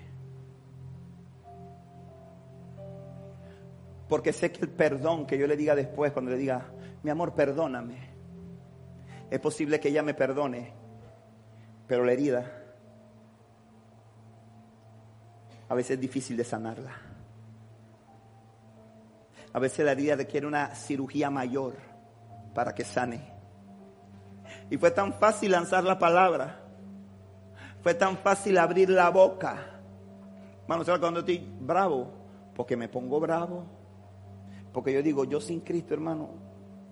[4.09, 6.67] Porque sé que el perdón que yo le diga después, cuando le diga,
[7.03, 8.11] mi amor, perdóname,
[9.31, 10.71] es posible que ella me perdone,
[11.87, 12.63] pero la herida
[15.67, 17.04] a veces es difícil de sanarla.
[19.55, 21.77] A veces la herida requiere una cirugía mayor
[22.55, 23.21] para que sane.
[24.69, 26.61] Y fue tan fácil lanzar la palabra.
[27.81, 29.65] Fue tan fácil abrir la boca.
[30.63, 32.11] Hermano, ¿sabes cuando estoy bravo?
[32.57, 33.65] Porque me pongo bravo.
[34.73, 36.31] Porque yo digo, yo sin Cristo, hermano,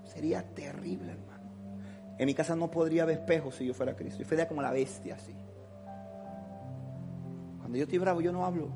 [0.05, 1.51] sería terrible, hermano.
[2.16, 4.22] En mi casa no podría haber espejos si yo fuera Cristo.
[4.22, 5.34] Yo sería como la bestia así.
[7.59, 8.68] Cuando yo estoy bravo, yo no hablo.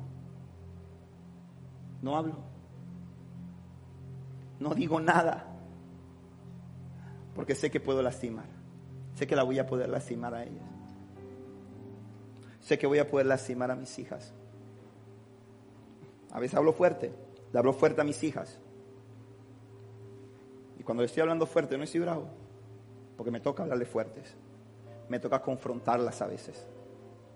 [2.01, 2.56] No hablo
[4.59, 5.45] no digo nada,
[7.35, 8.45] porque sé que puedo lastimar,
[9.15, 10.63] sé que la voy a poder lastimar a ellas,
[12.61, 14.33] sé que voy a poder lastimar a mis hijas.
[16.31, 17.13] A veces hablo fuerte,
[17.53, 18.59] le hablo fuerte a mis hijas.
[20.77, 22.27] Y cuando estoy hablando fuerte no estoy bravo,
[23.15, 24.35] porque me toca hablarle fuertes,
[25.09, 26.65] me toca confrontarlas a veces.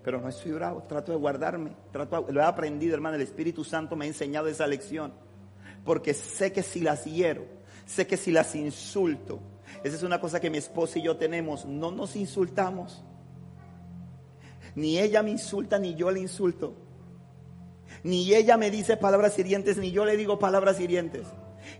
[0.02, 3.94] Pero no estoy bravo, trato de guardarme, trato lo he aprendido, hermano, el Espíritu Santo
[3.94, 5.12] me ha enseñado esa lección
[5.84, 7.44] porque sé que si las hiero,
[7.86, 9.40] sé que si las insulto,
[9.82, 13.02] esa es una cosa que mi esposa y yo tenemos, no nos insultamos.
[14.74, 16.74] Ni ella me insulta, ni yo le insulto.
[18.04, 21.26] Ni ella me dice palabras hirientes, ni yo le digo palabras hirientes.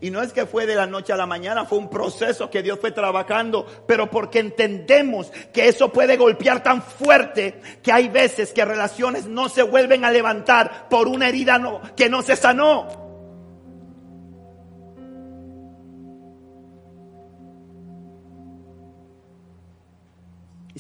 [0.01, 2.63] Y no es que fue de la noche a la mañana, fue un proceso que
[2.63, 8.53] Dios fue trabajando, pero porque entendemos que eso puede golpear tan fuerte que hay veces
[8.53, 11.61] que relaciones no se vuelven a levantar por una herida
[11.97, 13.02] que no se sanó.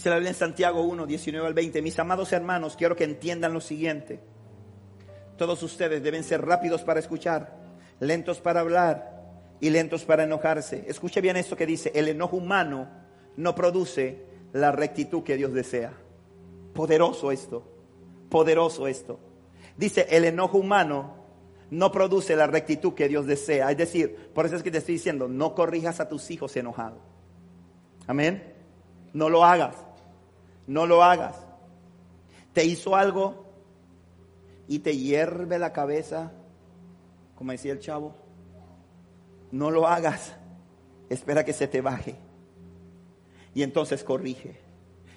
[0.02, 1.80] Dice la Biblia en Santiago 1, 19 al 20.
[1.80, 4.18] Mis amados hermanos, quiero que entiendan lo siguiente.
[5.38, 7.56] Todos ustedes deben ser rápidos para escuchar,
[8.00, 9.22] lentos para hablar
[9.60, 10.86] y lentos para enojarse.
[10.88, 12.88] Escuche bien esto que dice, el enojo humano
[13.36, 15.92] no produce la rectitud que Dios desea.
[16.74, 17.62] Poderoso esto,
[18.28, 19.20] poderoso esto.
[19.76, 21.14] Dice, el enojo humano
[21.70, 23.70] no produce la rectitud que Dios desea.
[23.70, 26.98] Es decir, por eso es que te estoy diciendo, no corrijas a tus hijos enojados.
[28.08, 28.52] Amén.
[29.12, 29.76] No lo hagas.
[30.66, 31.36] No lo hagas.
[32.52, 33.46] Te hizo algo
[34.68, 36.32] y te hierve la cabeza,
[37.34, 38.14] como decía el chavo.
[39.50, 40.34] No lo hagas.
[41.08, 42.16] Espera que se te baje.
[43.54, 44.60] Y entonces corrige.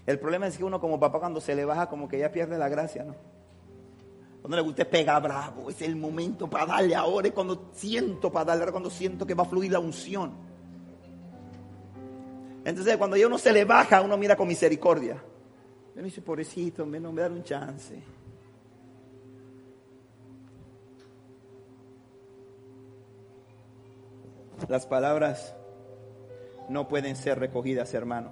[0.05, 2.57] El problema es que uno como papá cuando se le baja como que ya pierde
[2.57, 3.15] la gracia, ¿no?
[4.41, 8.45] Cuando le gusta pega bravo, es el momento para darle ahora, es cuando siento para
[8.45, 10.33] darle, ahora cuando siento que va a fluir la unción.
[12.63, 15.23] Entonces, cuando ya uno se le baja, uno mira con misericordia.
[15.95, 18.01] Me dice, pobrecito, me, no me da un chance.
[24.67, 25.55] Las palabras
[26.69, 28.31] no pueden ser recogidas, hermano.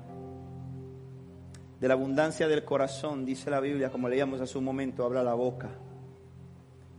[1.80, 5.34] De la abundancia del corazón, dice la Biblia, como leíamos hace un momento, habla la
[5.34, 5.70] boca.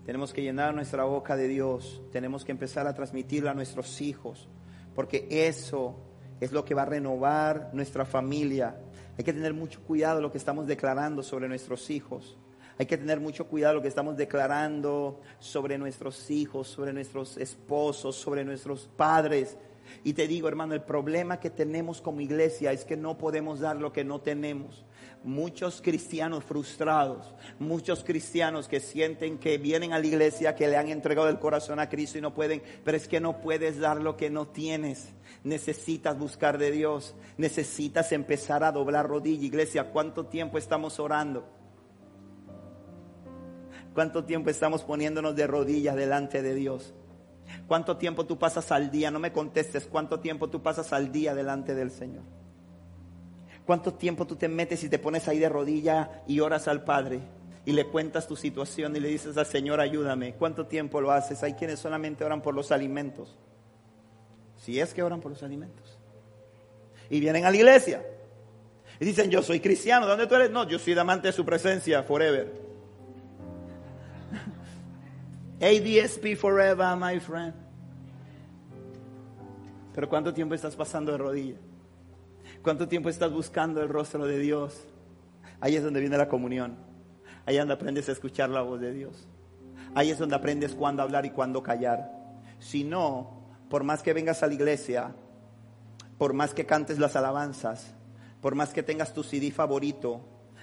[0.04, 2.02] Tenemos que llenar nuestra boca de Dios.
[2.12, 4.48] Tenemos que empezar a transmitirla a nuestros hijos.
[4.94, 5.96] Porque eso
[6.40, 8.76] es lo que va a renovar nuestra familia.
[9.16, 12.36] Hay que tener mucho cuidado lo que estamos declarando sobre nuestros hijos.
[12.78, 18.16] Hay que tener mucho cuidado lo que estamos declarando sobre nuestros hijos, sobre nuestros esposos,
[18.16, 19.56] sobre nuestros padres.
[20.02, 23.76] Y te digo, hermano, el problema que tenemos como iglesia es que no podemos dar
[23.76, 24.84] lo que no tenemos
[25.24, 30.88] muchos cristianos frustrados, muchos cristianos que sienten que vienen a la iglesia, que le han
[30.88, 34.16] entregado el corazón a Cristo y no pueden, pero es que no puedes dar lo
[34.16, 35.12] que no tienes.
[35.42, 39.44] Necesitas buscar de Dios, necesitas empezar a doblar rodilla.
[39.44, 41.48] Iglesia, ¿cuánto tiempo estamos orando?
[43.94, 46.94] ¿Cuánto tiempo estamos poniéndonos de rodillas delante de Dios?
[47.66, 49.10] ¿Cuánto tiempo tú pasas al día?
[49.10, 52.43] No me contestes, ¿cuánto tiempo tú pasas al día delante del Señor?
[53.66, 57.20] ¿Cuánto tiempo tú te metes y te pones ahí de rodilla y oras al Padre?
[57.64, 60.34] Y le cuentas tu situación y le dices al Señor, ayúdame.
[60.34, 61.42] ¿Cuánto tiempo lo haces?
[61.42, 63.38] Hay quienes solamente oran por los alimentos.
[64.58, 65.98] Si es que oran por los alimentos.
[67.08, 68.04] Y vienen a la iglesia.
[69.00, 70.06] Y dicen, yo soy cristiano.
[70.06, 70.50] ¿Dónde tú eres?
[70.50, 72.52] No, yo soy amante de su presencia, forever.
[75.60, 77.54] ADSP forever, my friend.
[79.94, 81.60] Pero ¿cuánto tiempo estás pasando de rodillas?
[82.64, 84.86] ¿Cuánto tiempo estás buscando el rostro de Dios?
[85.60, 86.78] Ahí es donde viene la comunión.
[87.44, 89.28] Ahí es donde aprendes a escuchar la voz de Dios.
[89.94, 92.10] Ahí es donde aprendes cuándo hablar y cuándo callar.
[92.60, 95.14] Si no, por más que vengas a la iglesia,
[96.16, 97.92] por más que cantes las alabanzas,
[98.40, 100.22] por más que tengas tu CD favorito,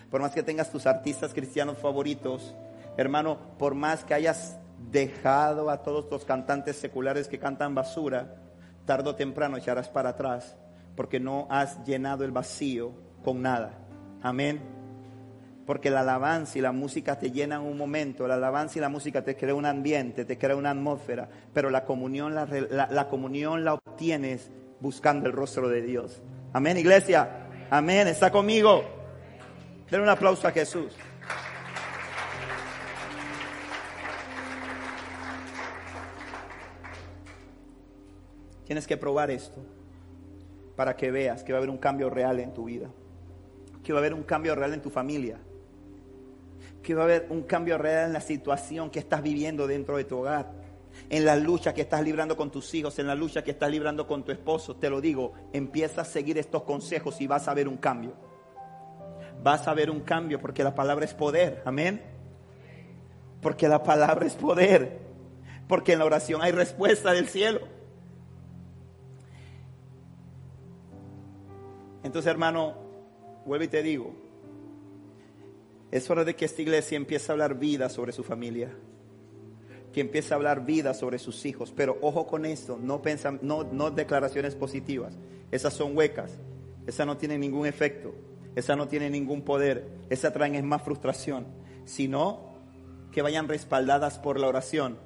[0.09, 2.55] por más que tengas tus artistas cristianos favoritos,
[2.97, 4.57] hermano, por más que hayas
[4.91, 8.41] dejado a todos los cantantes seculares que cantan basura,
[8.85, 10.57] tarde o temprano echarás para atrás
[10.95, 12.93] porque no has llenado el vacío
[13.23, 13.77] con nada.
[14.22, 14.61] Amén.
[15.65, 19.23] Porque la alabanza y la música te llenan un momento, la alabanza y la música
[19.23, 22.47] te crea un ambiente, te crea una atmósfera, pero la comunión la,
[22.91, 24.49] la comunión la obtienes
[24.80, 26.22] buscando el rostro de Dios.
[26.53, 27.47] Amén, iglesia.
[27.69, 28.07] Amén.
[28.07, 28.84] Está conmigo.
[29.89, 30.93] Den un aplauso a Jesús.
[38.65, 39.61] Tienes que probar esto
[40.81, 42.89] para que veas que va a haber un cambio real en tu vida,
[43.83, 45.37] que va a haber un cambio real en tu familia,
[46.81, 50.05] que va a haber un cambio real en la situación que estás viviendo dentro de
[50.05, 50.51] tu hogar,
[51.07, 54.07] en la lucha que estás librando con tus hijos, en la lucha que estás librando
[54.07, 54.75] con tu esposo.
[54.75, 58.13] Te lo digo, empieza a seguir estos consejos y vas a ver un cambio.
[59.43, 62.01] Vas a ver un cambio porque la palabra es poder, amén.
[63.39, 64.97] Porque la palabra es poder,
[65.67, 67.80] porque en la oración hay respuesta del cielo.
[72.03, 72.75] Entonces, hermano,
[73.45, 74.13] vuelvo y te digo,
[75.91, 78.71] es hora de que esta iglesia empiece a hablar vida sobre su familia,
[79.93, 83.01] que empiece a hablar vida sobre sus hijos, pero ojo con esto, no,
[83.41, 85.17] no, no declaraciones positivas,
[85.51, 86.39] esas son huecas,
[86.87, 88.13] esas no tienen ningún efecto.
[88.55, 89.87] Esa no tiene ningún poder.
[90.09, 91.47] Esa traen más frustración.
[91.85, 92.51] Sino
[93.11, 94.97] que vayan respaldadas por la oración,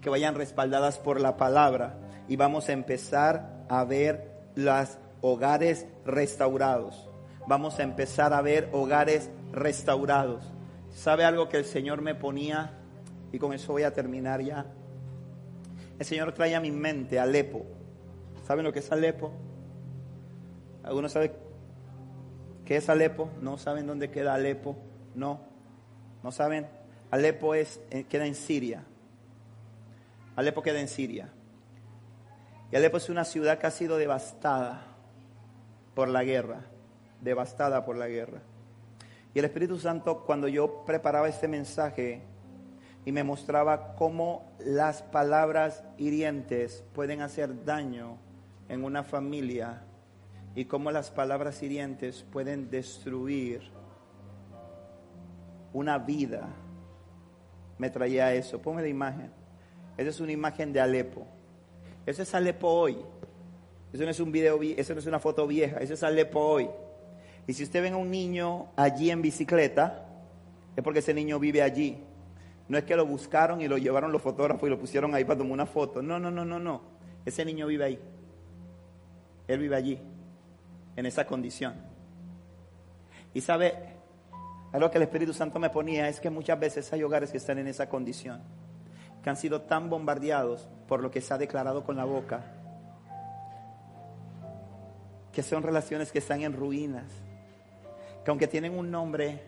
[0.00, 1.98] que vayan respaldadas por la palabra.
[2.28, 7.08] Y vamos a empezar a ver los hogares restaurados.
[7.46, 10.44] Vamos a empezar a ver hogares restaurados.
[10.90, 12.78] ¿Sabe algo que el Señor me ponía?
[13.32, 14.66] Y con eso voy a terminar ya.
[15.98, 17.64] El Señor trae a mi mente Alepo.
[18.46, 19.32] ¿Saben lo que es Alepo?
[20.82, 21.32] ¿Algunos saben
[22.64, 23.30] qué es Alepo?
[23.40, 24.76] ¿No saben dónde queda Alepo?
[25.14, 25.40] No.
[26.22, 26.66] ¿No saben?
[27.10, 28.84] Alepo es, eh, queda en Siria.
[30.36, 31.30] Alepo queda en Siria.
[32.72, 34.89] Y Alepo es una ciudad que ha sido devastada
[36.00, 36.62] por la guerra.
[37.20, 38.40] Devastada por la guerra.
[39.34, 42.22] Y el Espíritu Santo, cuando yo preparaba este mensaje
[43.04, 48.16] y me mostraba cómo las palabras hirientes pueden hacer daño
[48.70, 49.82] en una familia
[50.54, 53.60] y cómo las palabras hirientes pueden destruir
[55.74, 56.48] una vida,
[57.76, 58.58] me traía eso.
[58.62, 59.30] Ponme la imagen.
[59.98, 61.26] Esa es una imagen de Alepo.
[62.06, 62.96] Eso es Alepo hoy.
[63.92, 66.70] Eso no es un video, eso no es una foto vieja, eso es Alepo hoy.
[67.46, 70.06] Y si usted ve a un niño allí en bicicleta,
[70.76, 71.98] es porque ese niño vive allí.
[72.68, 75.38] No es que lo buscaron y lo llevaron los fotógrafos y lo pusieron ahí para
[75.38, 76.02] tomar una foto.
[76.02, 76.82] No, no, no, no, no.
[77.26, 77.98] Ese niño vive ahí.
[79.48, 79.98] Él vive allí,
[80.94, 81.74] en esa condición.
[83.34, 83.74] Y sabe,
[84.72, 87.58] algo que el Espíritu Santo me ponía es que muchas veces hay hogares que están
[87.58, 88.40] en esa condición,
[89.24, 92.59] que han sido tan bombardeados por lo que se ha declarado con la boca,
[95.32, 97.10] que son relaciones que están en ruinas,
[98.24, 99.42] que aunque tienen un nombre,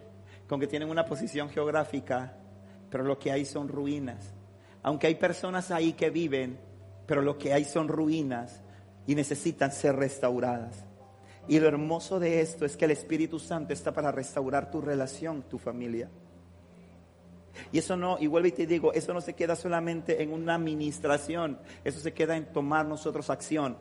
[0.47, 2.37] que aunque tienen una posición geográfica,
[2.91, 4.35] pero lo que hay son ruinas.
[4.83, 6.59] Aunque hay personas ahí que viven,
[7.07, 8.63] pero lo que hay son ruinas
[9.07, 10.85] y necesitan ser restauradas.
[11.49, 15.43] Y lo hermoso de esto es que el Espíritu Santo está para restaurar tu relación,
[15.43, 16.09] tu familia.
[17.71, 20.55] Y eso no, y vuelvo y te digo, eso no se queda solamente en una
[20.55, 23.77] administración, eso se queda en tomar nosotros acción,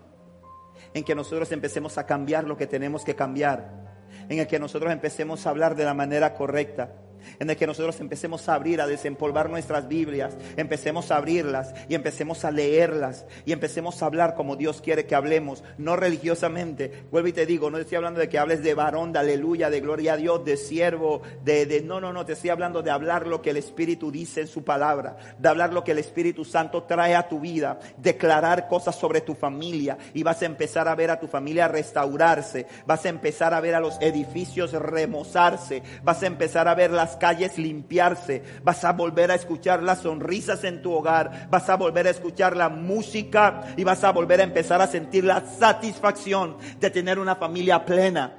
[0.94, 4.92] en que nosotros empecemos a cambiar lo que tenemos que cambiar, en el que nosotros
[4.92, 6.94] empecemos a hablar de la manera correcta
[7.40, 11.96] en el que nosotros empecemos a abrir, a desempolvar nuestras Biblias, empecemos a abrirlas y
[11.96, 17.06] empecemos a leerlas y empecemos a hablar como Dios quiere que hablemos, no religiosamente.
[17.12, 19.82] Vuelvo y te digo, no estoy hablando de que hables de varón, de aleluya, de
[19.82, 23.28] gloria a Dios, de siervo, de, de no, no, no, te estoy hablando de hablar
[23.28, 26.84] lo que el Espíritu dice en su palabra, de hablar lo que el Espíritu Santo
[26.84, 31.12] trae a tu vida, declarar cosas sobre tu familia y vas a empezar a ver
[31.12, 36.28] a tu familia restaurarse, vas a empezar a ver a los edificios remozarse, vas a
[36.28, 40.92] empezar a ver las calles limpiarse, vas a volver a escuchar las sonrisas en tu
[40.94, 44.88] hogar, vas a volver a escuchar la música y vas a volver a empezar a
[44.88, 48.38] sentir la satisfacción de tener una familia plena.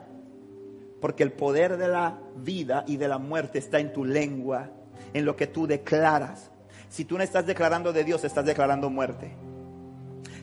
[1.01, 4.71] Porque el poder de la vida y de la muerte está en tu lengua,
[5.13, 6.51] en lo que tú declaras.
[6.89, 9.52] Si tú no estás declarando de Dios, estás declarando muerte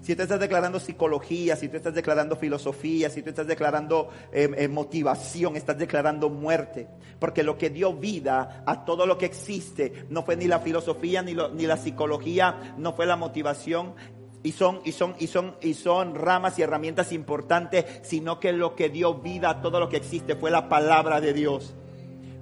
[0.09, 4.49] si tú estás declarando psicología, si tú estás declarando filosofía, si tú estás declarando eh,
[4.57, 6.87] eh, motivación, estás declarando muerte.
[7.19, 11.21] Porque lo que dio vida a todo lo que existe no fue ni la filosofía
[11.21, 13.93] ni, ni la psicología, no fue la motivación,
[14.41, 18.75] y son, y son, y son, y son ramas y herramientas importantes, sino que lo
[18.75, 21.75] que dio vida a todo lo que existe fue la palabra de Dios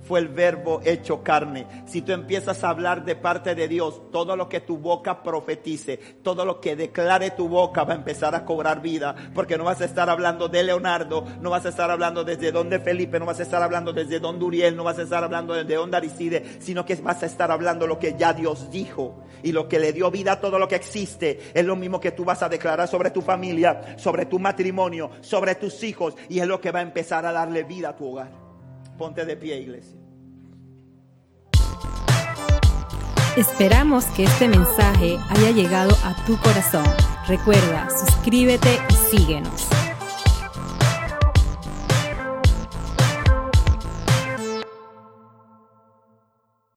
[0.07, 1.67] fue el verbo hecho carne.
[1.85, 5.97] Si tú empiezas a hablar de parte de Dios, todo lo que tu boca profetice,
[6.23, 9.81] todo lo que declare tu boca va a empezar a cobrar vida, porque no vas
[9.81, 13.39] a estar hablando de Leonardo, no vas a estar hablando desde donde Felipe, no vas
[13.39, 16.85] a estar hablando desde donde Uriel, no vas a estar hablando desde donde Aricide, sino
[16.85, 20.09] que vas a estar hablando lo que ya Dios dijo y lo que le dio
[20.09, 21.39] vida a todo lo que existe.
[21.53, 25.55] Es lo mismo que tú vas a declarar sobre tu familia, sobre tu matrimonio, sobre
[25.55, 28.46] tus hijos y es lo que va a empezar a darle vida a tu hogar.
[28.97, 29.97] Ponte de pie, iglesia.
[33.37, 36.85] Esperamos que este mensaje haya llegado a tu corazón.
[37.27, 39.67] Recuerda, suscríbete y síguenos.